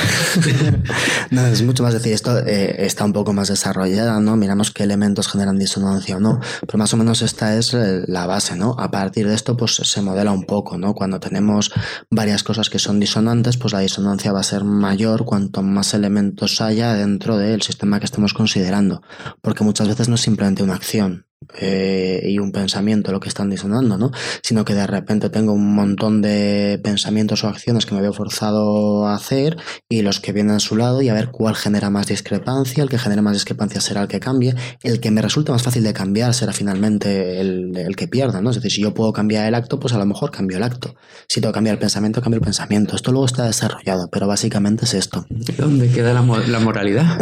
no, 1.31 1.47
es 1.47 1.63
mucho 1.63 1.83
más 1.83 1.95
decir, 1.95 2.13
esto 2.13 2.39
eh, 2.39 2.85
está 2.85 3.05
un 3.05 3.13
poco 3.13 3.33
más 3.33 3.49
desarrollada, 3.49 4.19
¿no? 4.21 4.37
Miramos 4.37 4.71
qué 4.73 4.83
elementos 4.83 5.29
generan 5.29 5.59
disonancia 5.59 6.17
o 6.17 6.21
no, 6.21 6.41
pero 6.67 6.79
más 6.79 6.93
o 6.93 6.97
menos 6.97 7.23
esta 7.23 7.57
es 7.57 7.75
eh, 7.75 8.03
la 8.07 8.27
base, 8.27 8.57
¿no? 8.57 8.75
A 8.79 8.91
partir 8.91 9.29
de 9.29 9.35
esto, 9.35 9.57
pues 9.57 9.77
se 9.77 10.03
modela 10.03 10.33
un 10.33 10.45
poco, 10.45 10.79
¿no? 10.79 10.95
Cuando 10.95 11.21
tenemos 11.21 11.73
varias 12.11 12.43
cosas 12.43 12.71
que 12.71 12.79
son 12.79 12.99
disonantes, 12.99 13.57
pues 13.57 13.73
la 13.73 13.81
disonancia 13.81 14.33
va 14.33 14.41
a 14.41 14.45
ser 14.45 14.65
mayor 14.65 15.25
cuanto 15.25 15.63
más 15.63 15.95
elementos 15.95 16.61
haya 16.61 16.95
dentro 16.95 17.39
del 17.39 17.63
sistema 17.63 18.01
que 18.01 18.07
estemos 18.07 18.35
considerando, 18.35 19.03
porque 19.43 19.65
muchas 19.65 19.89
veces 19.89 20.09
no 20.09 20.17
es 20.17 20.23
simplemente 20.23 20.63
una 20.63 20.75
acción, 20.75 21.27
eh, 21.59 22.23
y 22.25 22.39
un 22.39 22.53
pensamiento 22.53 23.13
lo 23.13 23.21
que 23.21 23.29
están 23.29 23.49
disonando, 23.49 23.97
¿no? 23.97 24.13
Sino 24.43 24.65
que 24.65 24.75
de 24.75 24.87
repente 24.87 25.31
tengo 25.31 25.53
un 25.53 25.75
montón 25.75 26.21
de 26.21 26.79
pensamientos 26.83 27.45
o 27.45 27.49
acciones 27.49 27.87
que 27.87 27.95
me 27.95 28.03
veo 28.03 28.13
forzado 28.13 29.07
a 29.07 29.15
hacer 29.15 29.57
y 29.89 30.03
los 30.03 30.21
que 30.21 30.33
vienen 30.33 30.57
a 30.57 30.61
su 30.61 30.77
lado 30.77 31.01
y 31.01 31.09
a 31.09 31.15
ver 31.15 31.31
cuál 31.31 31.57
genera 31.57 31.89
más 31.89 32.07
discrepancia, 32.07 32.83
el 32.83 32.91
que 32.91 32.99
genera 32.99 33.23
más 33.23 33.33
discrepancia 33.33 33.81
será 33.81 34.03
el 34.03 34.09
que 34.09 34.21
cambie, 34.21 34.55
el 34.83 35.01
que 35.01 35.11
me 35.11 35.23
resulte 35.23 35.51
más 35.51 35.63
fácil 35.63 35.83
de 35.83 35.95
cambiar 35.95 36.35
será 36.35 36.53
finalmente 36.53 37.41
el, 37.41 37.77
el 37.77 37.97
que 37.97 38.07
pierda, 38.07 38.43
¿no? 38.43 38.51
Es 38.51 38.57
decir, 38.57 38.73
si 38.73 38.83
yo 38.83 38.93
puedo 38.93 39.13
cambiar 39.13 39.47
el 39.47 39.55
acto, 39.55 39.81
pues 39.81 39.95
a 39.95 39.99
lo 39.99 40.07
mejor 40.07 40.31
cambio 40.31 40.59
el 40.59 40.63
acto. 40.63 40.95
Si 41.27 41.41
tengo 41.41 41.53
que 41.53 41.57
cambiar 41.57 41.75
el 41.75 41.81
pensamiento, 41.81 42.21
cambio 42.21 42.37
el 42.37 42.45
pensamiento. 42.45 42.97
Esto 42.97 43.13
luego 43.13 43.27
está 43.27 43.47
desarrollado, 43.47 44.09
pero 44.13 44.27
básicamente 44.27 44.85
es 44.85 44.95
esto. 44.95 45.27
¿Dónde 45.57 45.89
queda 45.89 46.13
la, 46.13 46.21
la 46.21 46.61
moralidad? 46.61 47.19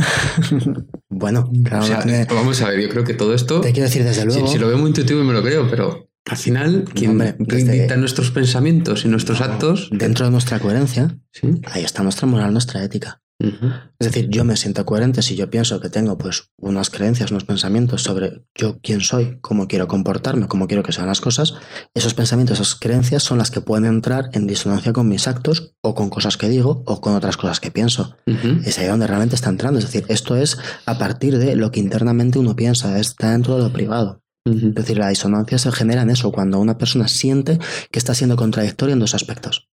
bueno, 1.08 1.50
claro. 1.64 1.86
Vamos 2.34 2.60
a 2.62 2.70
ver, 2.70 2.80
yo 2.80 2.88
creo 2.88 3.04
que 3.04 3.14
todo 3.14 3.32
esto... 3.32 3.60
Te 3.60 3.72
quiero 3.72 3.88
decir 3.88 4.07
desde 4.08 4.24
luego. 4.24 4.48
Si, 4.48 4.58
lo 4.58 4.68
veo 4.68 4.78
muy 4.78 4.88
intuitivo 4.88 5.20
y 5.20 5.24
me 5.24 5.32
lo 5.32 5.42
creo, 5.42 5.68
pero 5.70 6.08
al 6.24 6.36
final, 6.36 6.84
quien, 6.94 7.18
dicta 7.38 7.96
nuestros 7.96 8.30
pensamientos 8.30 9.04
y 9.04 9.08
nuestros 9.08 9.40
actos. 9.40 9.88
Dentro 9.90 10.26
de 10.26 10.30
nuestra 10.30 10.58
coherencia, 10.58 11.18
ahí 11.66 11.84
está 11.84 12.02
nuestra 12.02 12.26
moral, 12.26 12.52
nuestra 12.52 12.82
ética. 12.84 13.22
Es 13.40 14.06
decir, 14.06 14.28
yo 14.30 14.44
me 14.44 14.56
siento 14.56 14.84
coherente 14.84 15.22
si 15.22 15.36
yo 15.36 15.48
pienso 15.48 15.80
que 15.80 15.90
tengo 15.90 16.18
pues 16.18 16.50
unas 16.56 16.90
creencias, 16.90 17.30
unos 17.30 17.44
pensamientos 17.44 18.02
sobre 18.02 18.44
yo 18.54 18.80
quién 18.82 19.00
soy, 19.00 19.38
cómo 19.40 19.68
quiero 19.68 19.86
comportarme, 19.86 20.48
cómo 20.48 20.66
quiero 20.66 20.82
que 20.82 20.90
sean 20.90 21.06
las 21.06 21.20
cosas. 21.20 21.54
Esos 21.94 22.14
pensamientos, 22.14 22.58
esas 22.58 22.74
creencias 22.74 23.22
son 23.22 23.38
las 23.38 23.52
que 23.52 23.60
pueden 23.60 23.84
entrar 23.84 24.30
en 24.32 24.48
disonancia 24.48 24.92
con 24.92 25.08
mis 25.08 25.28
actos 25.28 25.74
o 25.82 25.94
con 25.94 26.10
cosas 26.10 26.36
que 26.36 26.48
digo 26.48 26.82
o 26.84 27.00
con 27.00 27.14
otras 27.14 27.36
cosas 27.36 27.60
que 27.60 27.70
pienso. 27.70 28.16
Es 28.64 28.78
ahí 28.78 28.88
donde 28.88 29.06
realmente 29.06 29.36
está 29.36 29.50
entrando. 29.50 29.78
Es 29.78 29.84
decir, 29.84 30.04
esto 30.08 30.34
es 30.34 30.58
a 30.86 30.98
partir 30.98 31.38
de 31.38 31.54
lo 31.54 31.70
que 31.70 31.80
internamente 31.80 32.40
uno 32.40 32.56
piensa, 32.56 32.98
está 32.98 33.30
dentro 33.30 33.56
de 33.56 33.62
lo 33.62 33.72
privado. 33.72 34.22
Es 34.44 34.74
decir, 34.74 34.98
la 34.98 35.10
disonancia 35.10 35.58
se 35.58 35.70
genera 35.70 36.02
en 36.02 36.10
eso, 36.10 36.32
cuando 36.32 36.58
una 36.58 36.78
persona 36.78 37.06
siente 37.06 37.58
que 37.90 37.98
está 37.98 38.14
siendo 38.14 38.34
contradictoria 38.34 38.94
en 38.94 38.98
dos 38.98 39.14
aspectos. 39.14 39.68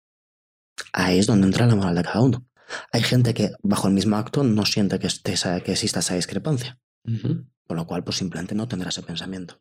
Ahí 0.92 1.18
es 1.18 1.26
donde 1.26 1.46
entra 1.46 1.66
la 1.66 1.76
moral 1.76 1.94
de 1.94 2.02
cada 2.02 2.20
uno. 2.20 2.46
Hay 2.92 3.02
gente 3.02 3.34
que 3.34 3.52
bajo 3.62 3.88
el 3.88 3.94
mismo 3.94 4.16
acto 4.16 4.44
no 4.44 4.64
siente 4.66 4.98
que, 4.98 5.08
que 5.64 5.72
exista 5.72 6.00
esa 6.00 6.14
discrepancia. 6.14 6.78
Con 7.66 7.76
lo 7.76 7.86
cual, 7.86 8.04
pues 8.04 8.16
simplemente 8.16 8.54
no 8.54 8.68
tendrá 8.68 8.88
ese 8.90 9.02
pensamiento. 9.02 9.60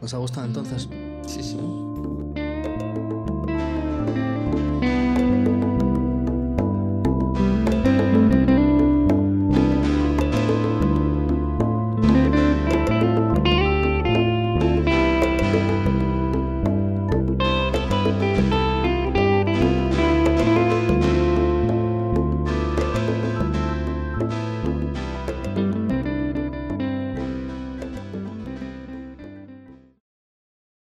¿Os 0.00 0.14
ha 0.14 0.18
gustado 0.18 0.46
entonces? 0.46 0.88
Sí, 1.26 1.42
sí. 1.42 1.56